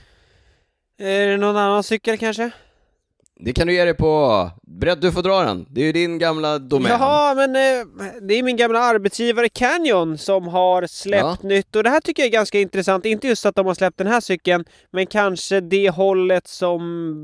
[0.99, 2.51] Är det någon annan cykel kanske?
[3.41, 4.51] Det kan du ge dig på.
[4.63, 5.67] Brett, du får dra den.
[5.71, 6.91] Det är ju din gamla domän.
[6.93, 7.87] Jaha, men eh,
[8.23, 12.27] det är min gamla arbetsgivare Canyon som har släppt nytt och det här tycker jag
[12.29, 13.05] är ganska intressant.
[13.05, 16.81] Inte just att de har släppt den här cykeln, men kanske det hållet som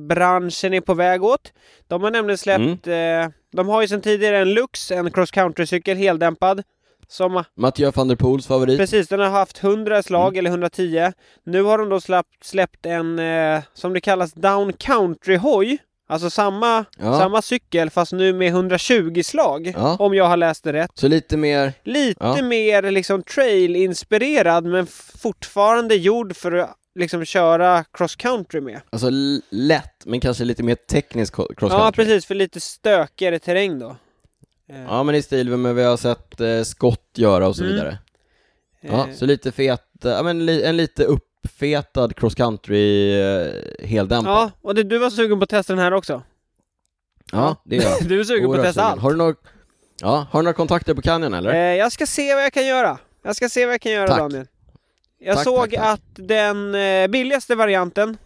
[0.09, 1.53] branschen är på väg åt.
[1.89, 3.21] De har nämligen släppt, Mm.
[3.25, 6.63] eh, de har ju sedan tidigare en Lux, en cross country-cykel heldämpad.
[7.09, 8.79] Som, Mathieu van der Poels favorit.
[8.79, 10.39] precis, den har haft 100 slag Mm.
[10.39, 11.13] eller 110.
[11.45, 15.79] Nu har de då släppt, släppt en, eh, som det kallas, down country-hoj.
[16.07, 17.19] Alltså samma, Ja.
[17.19, 19.73] samma cykel fast nu med 120 slag.
[19.77, 19.97] Ja.
[19.99, 20.91] Om jag har läst det rätt.
[20.95, 22.43] Så lite mer, Lite Ja.
[22.43, 24.87] mer liksom trail-inspirerad men
[25.19, 28.81] fortfarande gjord för att liksom köra cross country med.
[28.91, 29.09] alltså
[29.51, 32.05] lätt, men kanske lite mer teknisk cross Ja country.
[32.05, 33.97] precis, för lite stökigare terräng då.
[34.69, 37.63] Eh, Ja, men i stil med vad vi har sett eh, Scott göra och så
[37.63, 37.75] Mm.
[37.75, 37.99] vidare.
[38.81, 41.05] Ja, eh, så lite fet, eh, ja men li, en lite
[41.45, 43.53] uppfetad cross country eh,
[43.87, 44.33] heldämpad.
[44.33, 46.23] ja, och det, du var sugen på att testa den här också?
[47.33, 47.93] Ja, det är jag.
[48.09, 48.87] Du är sugen på att testa sugen.
[48.93, 49.01] allt?
[49.03, 49.35] Har du några,
[50.01, 51.51] ja, har du några kontakter på Canyon eller?
[51.55, 52.99] Eh, jag ska se vad jag kan göra.
[53.23, 54.19] Jag ska se vad jag kan göra Tack.
[54.19, 54.47] Daniel.
[55.19, 55.81] Jag Tack, såg tack.
[55.81, 58.17] att den eh, billigaste varianten,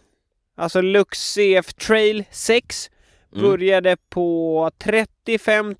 [0.57, 2.89] alltså Lux CF Trail 6,
[3.35, 3.49] Mm.
[3.49, 5.75] började på 35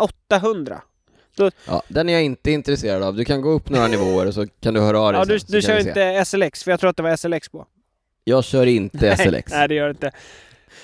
[0.00, 0.82] 800.
[1.66, 3.16] Ja, den är jag inte intresserad av.
[3.16, 5.52] Du kan gå upp några nivåer så kan du höra av dig Ja, du, sen,
[5.52, 7.66] du kör inte SLX, för jag tror att det var SLX på.
[8.24, 10.10] Jag kör inte SLX, Nej, det gör det inte.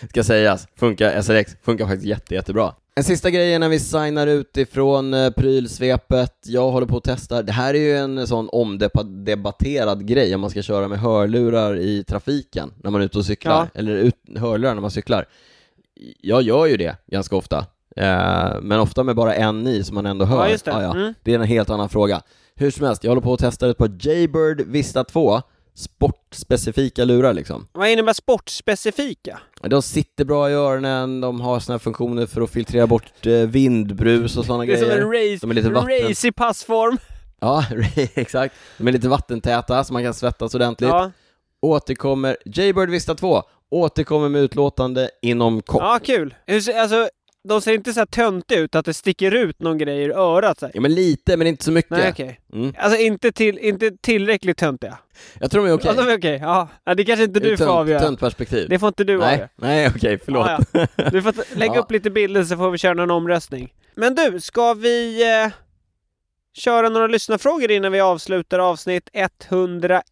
[0.08, 0.68] ska sägas.
[0.76, 2.74] Funkar, SLX funkar faktiskt jätte, jättebra.
[2.96, 6.32] En sista grej när vi signar ut ifrån eh, prylsvepet.
[6.44, 7.42] Jag håller på att testa.
[7.42, 12.04] Det här är ju en sån omdebatterad grej om man ska köra med hörlurar i
[12.04, 13.68] trafiken när man är ute och cyklar.
[13.74, 13.80] Ja.
[13.80, 15.26] Eller ut, hörlurar när man cyklar.
[16.20, 17.66] Jag gör ju det ganska ofta.
[17.96, 20.44] Eh, men ofta med bara en i som man ändå hör.
[20.44, 20.70] Ja, just det.
[20.70, 20.94] Ja, ja.
[20.94, 21.14] Mm.
[21.22, 22.22] Det är en helt annan fråga.
[22.54, 25.42] Hur som helst, jag håller på att testa ett par Jaybird Vista 2
[25.76, 27.66] sportspecifika lurar liksom.
[27.72, 29.38] Vad innebär sportspecifika?
[29.62, 33.32] De sitter bra i öronen, de har såna här funktioner för att filtrera bort eh,
[33.32, 35.00] vindbrus och sådana Det är som grejer.
[35.02, 36.08] en race, De är lite vatten...
[36.08, 36.98] race i passform.
[37.40, 37.64] Ja,
[38.14, 38.54] exakt.
[38.78, 40.90] De är lite vattentäta så man kan svettas ordentligt.
[40.90, 41.10] Ja.
[41.62, 45.82] Återkommer, Jaybird Vista 2 återkommer med utlåtande inom kort.
[45.82, 46.34] ja, kul.
[46.76, 47.08] Alltså,
[47.48, 50.58] de ser inte så här töntiga ut, att det sticker ut någon grej ur örat.
[50.58, 50.72] Så här.
[50.74, 51.90] Ja men lite, men inte så mycket.
[51.90, 52.40] Nej, okej.
[52.52, 52.74] Mm.
[52.78, 54.98] Alltså inte, till, inte tillräckligt töntiga.
[55.40, 55.92] Jag tror de är okej.
[55.96, 56.38] Ja, de är okej.
[56.42, 56.68] Ja.
[56.84, 58.00] ja, det kanske inte du Ur får tönt- avgöra.
[58.00, 58.68] Tönt perspektiv.
[58.68, 59.48] Det får inte du Nej, avgöra.
[59.56, 60.46] nej okej, förlåt.
[60.72, 61.10] Ja, ja.
[61.10, 61.80] Du får lägga Ja.
[61.80, 63.72] upp lite bilder så får vi köra någon omröstning.
[63.94, 65.52] Men du, ska vi eh,
[66.56, 70.02] köra några lyssnarfrågor innan vi avslutar avsnitt 101?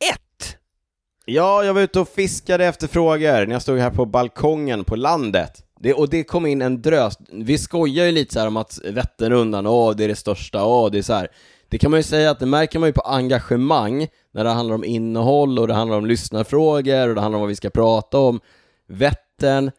[1.24, 4.96] Ja, jag var ute och fiskade efter frågor när jag stod här på balkongen på
[4.96, 5.50] landet.
[5.82, 7.18] Det, och det kom in en drös.
[7.32, 10.90] Vi skojar ju lite så här om att Vätternrundan, åh, det är det största, åh,
[10.90, 11.28] det är så här.
[11.68, 14.74] Det kan man ju säga att det märker man ju på engagemang när det handlar
[14.74, 18.18] om innehåll och det handlar om lyssnarfrågor och det handlar om vad vi ska prata
[18.18, 18.40] om.
[18.88, 19.70] Vättern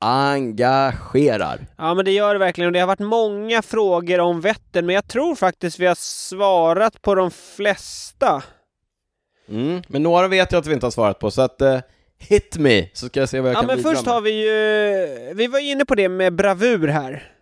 [0.00, 1.66] engagerar.
[1.76, 2.66] Ja, men det gör det verkligen.
[2.66, 7.02] Och det har varit många frågor om Vättern, men jag tror faktiskt vi har svarat
[7.02, 8.42] på de flesta.
[9.48, 9.82] Mm.
[9.88, 11.78] Men några vet jag att vi inte har svarat på, så att eh,
[12.18, 14.14] hit me, så ska jag se vad jag Ja, kan men bidra först med.
[14.14, 15.34] har vi ju...
[15.34, 17.32] Vi var inne på det med bravur här.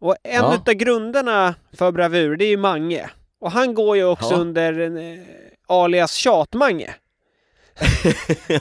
[0.00, 0.54] Och en Ja.
[0.54, 3.10] utav grunderna för bravur, det är ju Mange.
[3.40, 4.36] Och han går ju också Ja.
[4.36, 5.18] under eh,
[5.68, 6.94] alias Tjat-Mange.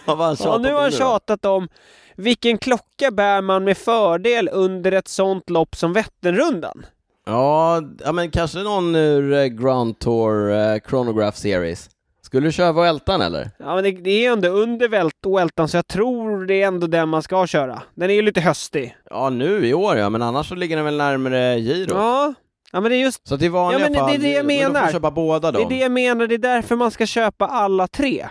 [0.05, 1.67] ja, tjatat nu har han tjatat om
[2.15, 6.85] vilken klocka bär man med fördel under ett sånt lopp som Vätternrundan?
[7.25, 11.89] Ja, ja men kanske någon ur eh, Grand Tour eh, Chronograph Series.
[12.31, 13.49] Skulle du köra Vueltan eller?
[13.59, 16.67] Ja, men det, det är ändå under vält och Weltan, så jag tror det är
[16.67, 17.81] ändå den man ska köra.
[17.95, 18.95] Den är ju lite höstig.
[19.09, 21.93] Ja, nu i år ja, men annars så ligger den väl närmare Giro.
[21.95, 22.33] Ja,
[22.71, 24.31] ja men det är just Så att i vanliga Ja, men det är fall, det
[24.31, 24.91] jag men då får menar.
[24.91, 28.27] köpa båda det, är det jag menar, det är därför man ska köpa alla tre.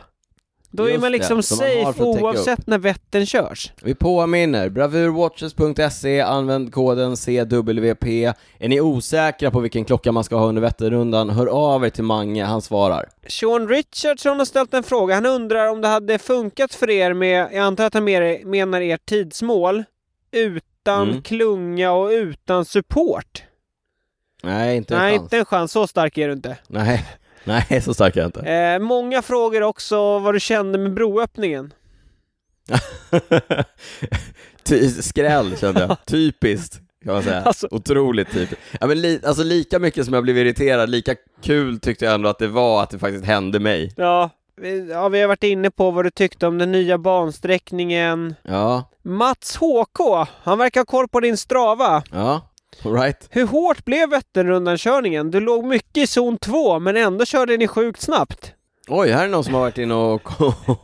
[0.72, 3.72] Då är Just man liksom det, man safe oavsett när Vättern körs.
[3.82, 8.24] Vi påminner, bravurwatches.se, använd koden CWP.
[8.58, 12.04] Är ni osäkra på vilken klocka man ska ha under Vätternrundan, hör av er till
[12.04, 13.08] Mange, han svarar.
[13.28, 15.14] Sean Richardson har ställt en fråga.
[15.14, 18.04] Han undrar om det hade funkat för er med, jag antar att han
[18.44, 19.84] menar ert tidsmål,
[20.32, 21.22] utan Mm.
[21.22, 23.42] klunga och utan support.
[24.42, 25.22] Nej, inte en Nej, chans.
[25.22, 25.72] inte en chans.
[25.72, 26.56] Så stark är du inte.
[26.68, 27.06] Nej,
[27.70, 28.40] nej, så stark är jag inte.
[28.40, 31.72] Eh, många frågor också vad du kände med broöppningen.
[35.02, 37.42] Skräll kände jag, typiskt kan man säga.
[37.42, 38.60] Alltså- Otroligt typiskt.
[38.80, 42.28] Ja, men li- alltså lika mycket som jag blev irriterad, lika kul tyckte jag ändå
[42.28, 43.92] att det var att det faktiskt hände mig.
[43.96, 44.30] Ja,
[44.90, 48.34] ja, vi har varit inne på vad du tyckte om den nya bansträckningen.
[48.42, 52.02] Ja, Mats HK, han verkar ha koll på din strava.
[52.12, 52.49] ja,
[52.84, 53.28] alright.
[53.30, 55.30] Hur hårt blev Vätternrundan-körningen?
[55.30, 58.52] Du låg mycket i zon 2, men ändå körde ni sjukt snabbt.
[58.88, 60.22] Oj, här är någon som har varit inne och,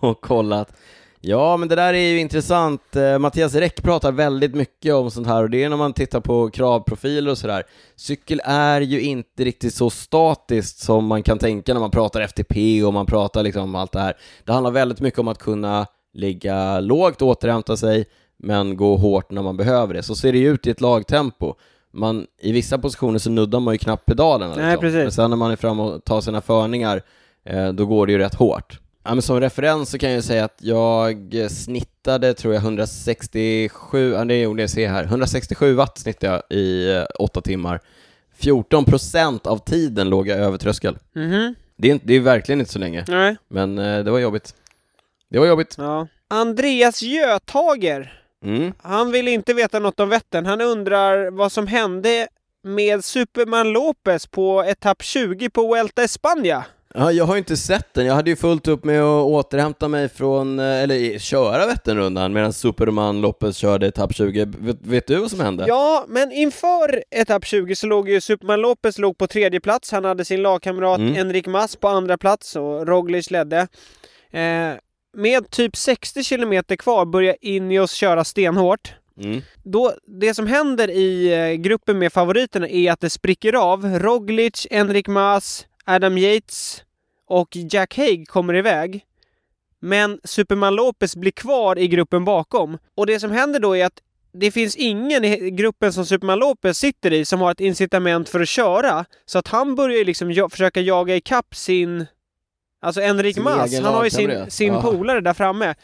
[0.01, 0.73] och kollat.
[1.21, 2.97] Ja, men det där är ju intressant.
[2.97, 6.21] Eh, Mattias Räck pratar väldigt mycket om sånt här och det är när man tittar
[6.21, 7.63] på kravprofiler och sådär.
[7.97, 12.85] Cykel är ju inte riktigt så statiskt som man kan tänka när man pratar FTP
[12.85, 14.17] och man pratar liksom om allt det här.
[14.45, 18.05] Det handlar väldigt mycket om att kunna ligga lågt, återhämta sig,
[18.39, 20.03] men gå hårt när man behöver det.
[20.03, 21.55] Så ser det ju ut i ett lagtempo.
[21.97, 24.55] Man, I vissa positioner så nuddar man ju knappt pedalerna.
[24.57, 24.81] Nej, liksom.
[24.81, 25.03] precis.
[25.03, 27.03] Men sen när man är framme och tar sina förningar
[27.45, 28.81] eh, då går det ju rätt hårt.
[29.05, 31.17] Ja, men som referens så kan jag säga att jag
[31.51, 36.95] snittade, tror jag, 167, ja, det gjorde jag se här, 167 watt snittade jag i
[36.97, 37.81] eh, åtta timmar.
[38.37, 40.99] 14 procent av tiden låg jag över tröskel.
[41.15, 43.37] Mhm, Det är, inte, det är verkligen inte så länge, nej.
[43.49, 44.55] men eh, det var jobbigt.
[45.31, 45.75] Det var jobbigt.
[45.79, 46.07] Ja.
[46.29, 48.73] Andreas Götager, Mm.
[48.83, 50.47] han vill inte veta något om Vättern.
[50.47, 52.29] Han undrar vad som hände
[52.65, 56.63] med Superman Lopez på etapp 20 på Vuelta España.
[56.95, 58.07] Ja, jag har inte sett den.
[58.07, 62.53] Jag hade ju fullt upp med att återhämta mig från, eh, eller köra Vätternrundan medan
[62.53, 64.45] Superman Lopez körde etapp 20.
[64.45, 65.65] Vet, vet du vad som hände?
[65.69, 69.93] Ja, men inför etapp 20 så låg ju Superman Lopez låg på tredje plats.
[69.93, 71.17] Han hade sin lagkamrat Mm.
[71.17, 73.69] Enrik Mas på andra plats och Roglic ledde.
[74.31, 74.71] Eh,
[75.17, 78.95] med typ 60 kilometer kvar börjar Ineos köra stenhårt.
[79.21, 79.43] Mm.
[79.63, 83.99] Då, det som händer i eh, gruppen med favoriterna är att det spricker av.
[83.99, 86.83] Roglic, Enrik Mas, Adam Yates
[87.27, 89.05] och Jack Haig kommer iväg.
[89.81, 92.79] Men Superman Lopez blir kvar i gruppen bakom.
[92.95, 94.01] Och det som händer då är att
[94.33, 98.41] det finns ingen i gruppen som Superman Lopez sitter i som har ett incitament för
[98.41, 99.05] att köra.
[99.27, 102.07] Så att han börjar liksom försöka jaga ikapp sin...
[102.87, 104.83] Alltså Enrik Mas, han har ju sin, sin Ja.
[104.83, 105.75] polare där framme.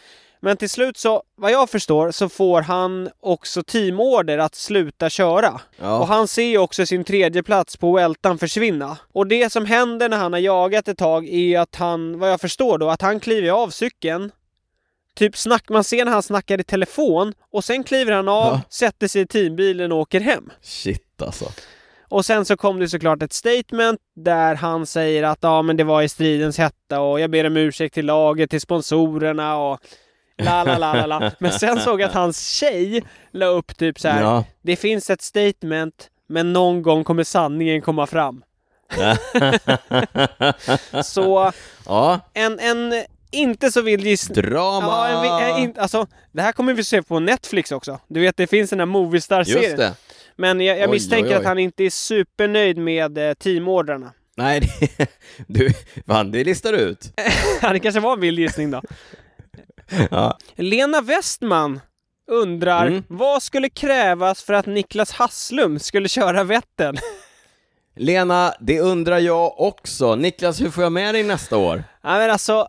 [0.45, 5.61] Men till slut så, vad jag förstår, så får han också teamorder att sluta köra.
[5.81, 5.99] Ja.
[5.99, 8.99] Och han ser ju också sin tredje plats på Weltan försvinna.
[9.13, 12.41] Och det som händer när han har jagat ett tag är att han, vad jag
[12.41, 14.31] förstår då, att han kliver av cykeln.
[15.15, 18.61] Typ snack, man ser när han snackar i telefon och sen kliver han av, Ja.
[18.71, 20.51] sätter sig i teambilen och åker hem.
[20.63, 21.45] Shit alltså.
[22.13, 25.85] Och sen så kom det såklart ett statement där han säger att ja men det
[25.85, 29.81] var i stridens hetta och jag ber om ursäkt till laget, till sponsorerna och
[30.39, 31.31] la la la la la.
[31.39, 34.23] Men sen såg jag att hans tjej la upp typ så här.
[34.23, 34.45] Ja.
[34.63, 38.43] Det finns ett statement, men någon gång kommer sanningen komma fram.
[41.05, 41.53] Så
[41.87, 44.43] ja, en, en inte så vild gissning.
[44.43, 45.11] drama!
[45.11, 47.99] Ja, en, en, in- alltså, det här kommer vi se på Netflix också.
[48.09, 49.95] Du vet, det finns den här Movistar-serien.
[50.37, 51.39] Men jag, jag Oj, misstänker oj, oj.
[51.41, 54.13] att han inte är supernöjd med eh, teamordrarna.
[54.37, 55.07] Nej, det,
[55.47, 55.69] du,
[56.07, 57.13] fan, det listar du ut.
[57.73, 58.83] det kanske var en vild gissning då.
[60.11, 60.39] Ja.
[60.55, 61.81] Lena Westman
[62.31, 63.03] undrar, Mm.
[63.09, 66.97] vad skulle krävas för att Niklas Hasslum skulle köra Vättern?
[67.97, 70.15] Lena, det undrar jag också.
[70.15, 71.85] Niklas, hur får jag med dig nästa år?
[72.03, 72.67] Ja men alltså,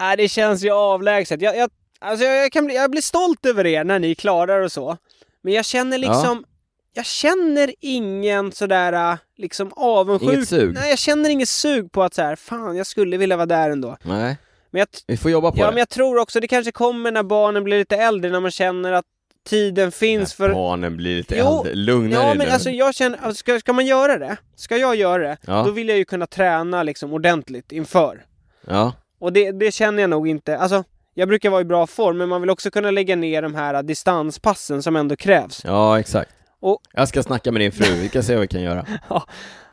[0.00, 1.42] äh, det känns ju avlägset.
[1.42, 4.72] Jag, jag, alltså jag, kan bli, jag blir stolt över er när ni klarar och
[4.72, 4.96] så.
[5.42, 6.44] Men jag känner liksom,
[6.92, 10.32] jag känner ingen sådär äh, liksom avundsjuk.
[10.34, 10.74] Inget sug?
[10.74, 13.70] Nej, jag känner inget sug på att så här, fan jag skulle vilja vara där
[13.70, 13.96] ändå.
[14.02, 14.36] Nej,
[14.70, 15.70] Men jag, vi får jobba på ja, det.
[15.72, 18.92] men jag tror också det kanske kommer när barnen blir lite äldre, när man känner
[18.92, 19.04] att
[19.48, 20.54] tiden finns När för...
[20.54, 21.74] barnen blir lite Jo, äldre.
[21.74, 22.52] Lugna Ja men nu.
[22.52, 25.62] alltså jag känner, alltså, ska, ska man göra det, ska jag göra det, Ja.
[25.66, 28.24] då vill jag ju kunna träna liksom ordentligt inför.
[28.66, 30.84] Ja, Och det, det känner jag nog inte, alltså
[31.14, 33.82] jag brukar vara i bra form, men man vill också kunna lägga ner de här
[33.82, 35.64] distanspassen som ändå krävs.
[35.64, 36.30] ja, exakt.
[36.60, 38.86] Och- Jag ska snacka med din fru, vi kan se vad vi kan göra.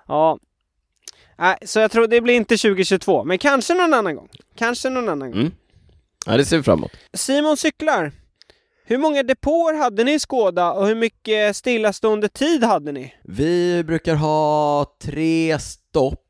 [0.07, 0.39] Ja.
[1.39, 4.29] Nej, så jag tror det blir inte 2022, men kanske någon annan gång.
[4.55, 5.39] Kanske någon annan gång.
[5.41, 5.51] Mm.
[6.25, 6.91] Ja, det ser vi fram emot.
[7.13, 8.11] Simon cyklar.
[8.85, 13.13] Hur många depåer hade ni i Skåda och hur mycket stillastående tid hade ni?
[13.23, 16.23] Vi brukar ha tre stopp.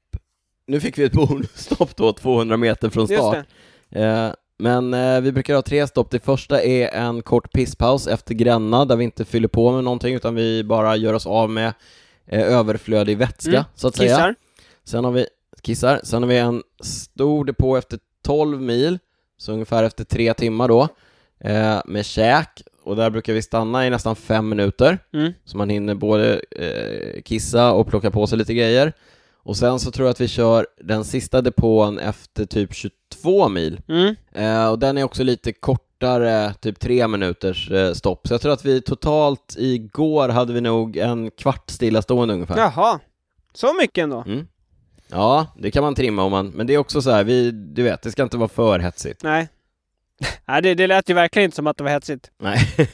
[0.68, 3.46] Nu fick vi ett bonusstopp då, 200 meter från start.
[3.92, 6.12] Eh, men eh, vi brukar ha tre stopp.
[6.12, 10.16] Det första är en kort pisspaus efter Gränna där vi inte fyller på med någonting
[10.16, 11.74] utan vi bara gör oss av med
[12.28, 14.10] eh, överflödig vätska Mm, så att säga.
[14.16, 14.36] Kissar.
[14.84, 15.28] Sen har vi,
[15.62, 19.00] kissar, sen har vi en stor depå efter 12 mil,
[19.38, 20.88] så ungefär efter tre timmar då,
[21.40, 25.34] eh, med käk, och där brukar vi stanna i nästan fem minuter, Mm.
[25.46, 28.94] så man hinner både eh, kissa och plocka på sig lite grejer.
[29.44, 32.70] Och sen så tror jag att vi kör den sista depån efter typ
[33.24, 34.16] 22 mil, Mm.
[34.32, 38.28] eh, och den är också lite kortare, typ tre minuters eh, stopp.
[38.28, 42.58] Så jag tror att vi totalt igår hade vi nog en kvart stillastående ungefär.
[42.58, 43.00] Jaha.
[43.54, 44.24] Så mycket ändå?
[44.28, 44.48] Mm.
[45.10, 47.84] Ja, det kan man trimma om man, men det är också så här, vi, du
[47.84, 49.24] vet, det ska inte vara för hetsigt.
[49.24, 49.50] Nej.
[50.48, 52.32] Nej, det, det lät ju verkligen inte som att det var hetsigt.
[52.40, 52.60] Nej.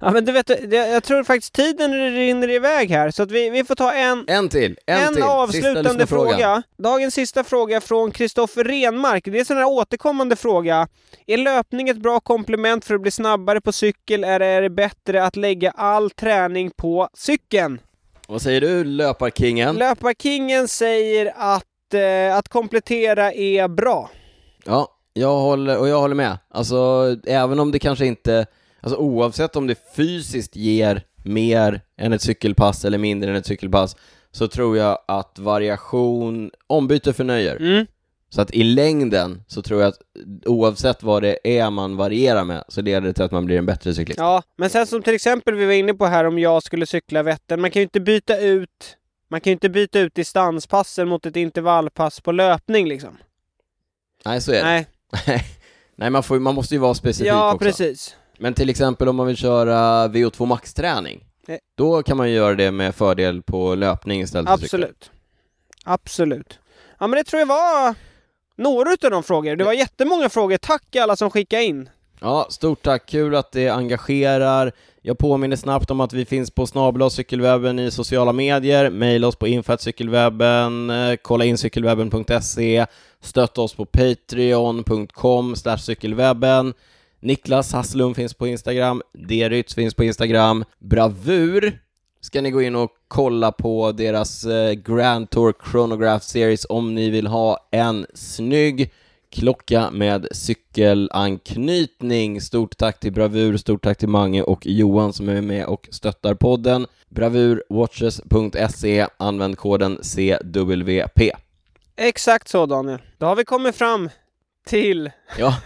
[0.00, 3.50] Ja, men du vet, det, jag tror faktiskt tiden rinner iväg här, så att vi,
[3.50, 5.22] vi får ta en, en till, en, en till.
[5.22, 6.62] Avslutande fråga.
[6.78, 9.24] Dagens sista fråga från Kristoffer Renmark.
[9.24, 10.88] Det är en sån här återkommande fråga.
[11.26, 15.24] Är löpning ett bra komplement för att bli snabbare på cykel, eller är det bättre
[15.24, 17.80] att lägga all träning på cykeln?
[18.28, 19.76] Vad säger du, löparkingen?
[19.76, 24.10] Löparkingen säger att, eh, att komplettera är bra.
[24.64, 26.38] ja, jag håller, och jag håller med.
[26.50, 28.46] Alltså, även om det kanske inte,
[28.80, 33.96] alltså oavsett om det fysiskt ger mer än ett cykelpass eller mindre än ett cykelpass,
[34.30, 37.56] så tror jag att variation, ombyte förnöjer.
[37.56, 37.86] Mm.
[38.30, 39.98] Så att i längden så tror jag att
[40.46, 43.66] oavsett vad det är man varierar med så leder det till att man blir en
[43.66, 44.18] bättre cyklist.
[44.18, 47.22] Ja, men sen som till exempel vi var inne på här om jag skulle cykla
[47.22, 48.96] Vättern, man kan ju inte byta ut
[49.30, 53.18] man kan ju inte byta ut distanspassen mot ett intervallpass på löpning liksom.
[54.24, 54.64] Nej, så är det.
[54.64, 54.86] Nej,
[55.96, 57.64] Nej, man, får, man måste ju vara specifik ja också.
[57.64, 58.16] precis.
[58.38, 61.60] Men till exempel om man vill köra VO2 max-träning, Nej.
[61.74, 64.54] då kan man ju göra det med fördel på löpning istället för.
[64.64, 65.10] Absolut.
[65.84, 66.58] Absolut.
[66.98, 67.94] Ja men det tror jag var
[68.56, 69.56] några utav de frågor.
[69.56, 70.56] Det var jättemånga frågor.
[70.56, 71.88] Tack alla som skickade in.
[72.20, 73.06] Ja, stort tack.
[73.06, 74.72] Kul att det engagerar.
[75.02, 78.90] Jag påminner snabbt om att vi finns på snabel cykelwebben i sociala medier.
[78.90, 82.86] Maila oss på info.cykelwebben, eh, kolla in cykelwebben.se,
[83.20, 86.74] stötta oss på patreon.com cykelwebben.
[87.20, 91.78] Niklas Hasslum finns på Instagram, Derytz finns på Instagram, Bravur
[92.20, 97.10] ska ni gå in och kolla på deras eh, Grand Tour Chronograph Series om ni
[97.10, 98.92] vill ha en snygg
[99.30, 102.40] klocka med cykelanknytning.
[102.40, 106.34] Stort tack till Bravur, stort tack till Mange och Johan som är med och stöttar
[106.34, 106.86] podden.
[107.08, 111.30] Bravurwatches.se, använd koden CWP.
[111.96, 112.98] Exakt så Daniel.
[113.18, 114.10] Då har vi kommit fram
[114.66, 115.56] till Ja,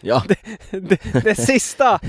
[0.00, 0.22] ja,
[0.70, 2.00] det, det sista.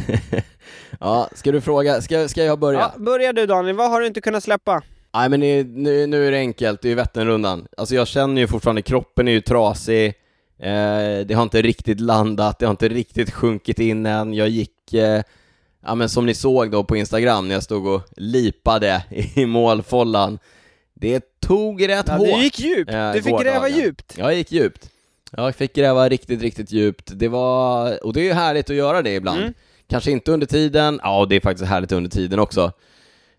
[0.99, 2.79] ja, ska du fråga, ska, ska jag börja?
[2.79, 4.81] Ja, börja du Daniel, vad har du inte kunnat släppa?
[5.13, 7.67] Nej men det, nu, nu är det enkelt, det är ju Vätternrundan.
[7.77, 10.13] Alltså jag känner ju fortfarande, kroppen är ju trasig,
[10.59, 14.33] eh, det har inte riktigt landat, det har inte riktigt sjunkit in än.
[14.33, 15.21] Jag gick, eh,
[15.85, 19.03] ja men som ni såg då på Instagram när jag stod och lipade
[19.35, 20.39] i målfållan.
[20.93, 22.27] Det tog rätt Ja, hårt.
[22.27, 22.91] du gick djupt.
[22.91, 23.79] eh, Du fick gräva gårdagen.
[23.79, 24.15] djupt.
[24.17, 24.89] Jag gick djupt.
[25.31, 27.11] Jag fick gräva riktigt, riktigt djupt.
[27.15, 29.41] Det var, och det är ju härligt att göra det ibland.
[29.41, 29.53] Mm.
[29.89, 32.71] Kanske inte under tiden, ja det är faktiskt härligt under tiden också.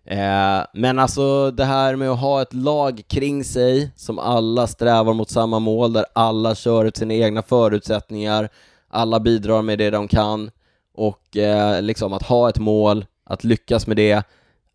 [0.09, 5.13] Eh, men alltså det här med att ha ett lag kring sig som alla strävar
[5.13, 8.49] mot samma mål, där alla kör ut sina egna förutsättningar,
[8.87, 10.51] alla bidrar med det de kan
[10.93, 14.23] och eh, liksom att ha ett mål, att lyckas med det,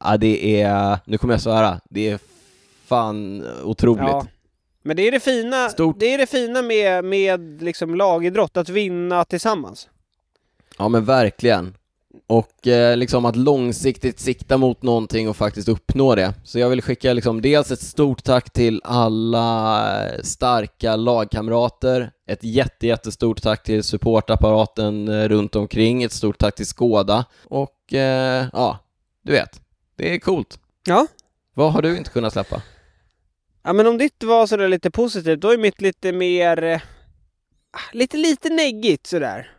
[0.05, 2.19] ja, det är, nu kommer jag svära, det är
[2.87, 4.03] fan otroligt.
[4.03, 4.27] Ja.
[4.83, 6.01] Men det är det fina, Stort.
[6.01, 9.89] det är det fina med, med liksom lagidrott, att vinna tillsammans.
[10.79, 11.77] Ja men verkligen.
[12.27, 16.35] Och eh, liksom att långsiktigt sikta mot någonting och faktiskt uppnå det.
[16.45, 22.45] Så jag vill skicka liksom dels ett stort tack till alla eh, starka lagkamrater, ett
[22.45, 28.47] jätte, jättestort tack till supportapparaten eh, runt omkring, ett stort tack till Skåda och eh,
[28.53, 28.79] ja,
[29.23, 29.61] du vet,
[29.97, 30.59] det är coolt.
[30.87, 31.07] Ja.
[31.55, 32.63] Vad har du inte kunnat släppa?
[33.63, 36.63] Ja men om ditt var sådär lite positivt, då är mitt lite mer...
[36.63, 36.81] eh,
[37.93, 39.51] Lite, lite neggigt sådär.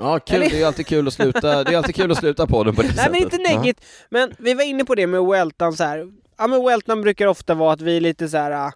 [0.00, 2.46] Ja, kul, Eller- det är alltid kul att sluta, det är alltid kul att sluta
[2.46, 3.12] på den på det Nej sättet.
[3.12, 6.06] men inte neggigt, men vi var inne på det med Weltan så här.
[6.38, 8.50] Ja men Weltan brukar ofta vara att vi är lite så här.
[8.66, 8.72] äh,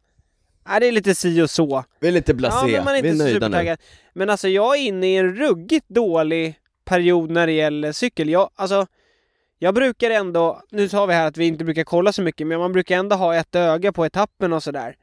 [0.69, 1.85] Ja, det är lite si och så.
[2.01, 3.77] Vi är lite Ja, blasé, men man är vi är nöjda nu.
[4.13, 6.55] Men alltså jag är inne i en ruggigt dålig
[6.85, 8.29] period när det gäller cykel.
[8.29, 8.87] Jag, alltså,
[9.59, 12.59] jag brukar ändå, nu sa vi här att vi inte brukar kolla så mycket, men
[12.59, 14.97] man brukar ändå ha ett öga på etappen och sådär.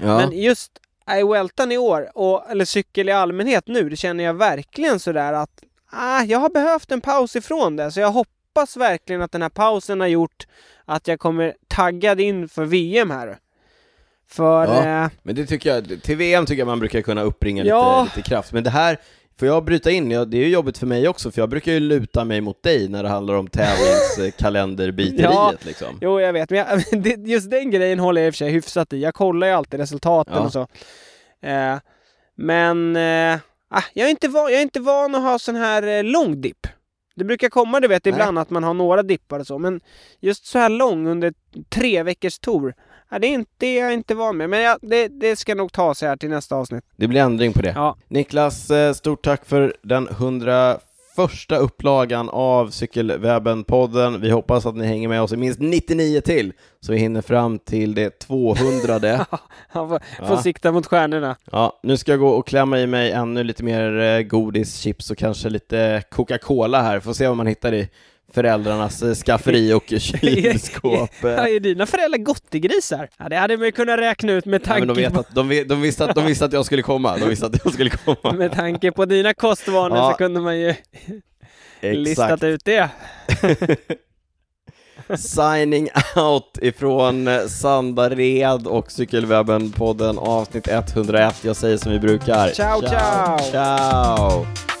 [0.00, 0.16] Ja.
[0.16, 0.72] Men just
[1.14, 5.32] i Weltan i år, och, eller cykel i allmänhet nu, det känner jag verkligen sådär
[5.32, 7.92] att ah, jag har behövt en paus ifrån det.
[7.92, 10.46] Så jag hoppas verkligen att den här pausen har gjort
[10.84, 13.38] att jag kommer taggad in för VM här.
[14.28, 14.66] För...
[14.66, 15.04] Ja.
[15.04, 18.02] Eh, Men det tycker jag, till VM tycker jag man brukar kunna uppbringa Ja.
[18.04, 18.52] lite, lite kraft.
[18.52, 18.98] Men det här,
[19.38, 20.10] får jag bryta in?
[20.10, 22.62] Ja, det är ju jobbigt för mig också, för jag brukar ju luta mig mot
[22.62, 25.52] dig när det handlar om tävlingskalenderbiteriet Ja.
[25.62, 25.98] liksom.
[26.00, 26.82] jo, jag vet, men jag,
[27.28, 29.00] just den grejen håller jag i och för sig hyfsat i.
[29.02, 30.40] Jag kollar ju alltid resultaten Ja.
[30.40, 30.60] och så.
[31.42, 31.78] Eh,
[32.36, 33.38] men eh,
[33.70, 36.40] ah, jag, är inte van, jag är inte van att ha sån här eh, lång
[36.40, 36.66] dipp.
[37.16, 38.12] Det brukar komma, du vet, Nej.
[38.14, 39.80] ibland att man har några dippar och så, men
[40.20, 41.32] just så här lång under
[41.68, 42.74] tre veckors tour,
[43.08, 44.50] ah, det är inte, det är jag inte van med.
[44.50, 46.84] Men jag, det, det ska nog ta sig här till nästa avsnitt.
[46.96, 47.72] Det blir ändring på det.
[47.76, 50.80] Ja, Niklas, eh, stort tack för den 101
[51.60, 54.20] upplagan av Cykelwebben-podden.
[54.20, 57.58] Vi hoppas att ni hänger med oss i minst 99 till, så vi hinner fram
[57.58, 59.26] till det 200.
[59.68, 60.26] han får, Ja.
[60.26, 61.36] får sikta mot stjärnorna.
[61.52, 65.10] Ja, nu ska jag gå och klämma i mig ännu lite mer eh, godis, chips
[65.10, 67.00] och kanske lite Coca-Cola här.
[67.00, 67.88] Får se vad man hittar i
[68.32, 71.10] föräldrarnas eh, skafferi och kylskåp.
[71.22, 73.08] Ja, är dina föräldrar gottegrisar?
[73.18, 75.34] Ja, det hade man ju kunnat räkna ut med Ja, men tanke, de, vet att,
[75.34, 77.16] de, vet, de, visste att, de visste att jag skulle komma.
[77.16, 78.32] De visste att jag skulle komma.
[78.32, 80.10] med tanke på dina kostvanor Ja.
[80.10, 80.74] så kunde man ju
[81.80, 82.88] listat ut det.
[85.16, 91.34] Signing out ifrån eh, Sandared och Cykelwebben-podden avsnitt 101.
[91.44, 92.48] Jag säger som vi brukar.
[92.50, 93.38] Ciao, ciao.
[93.38, 94.75] Ciao!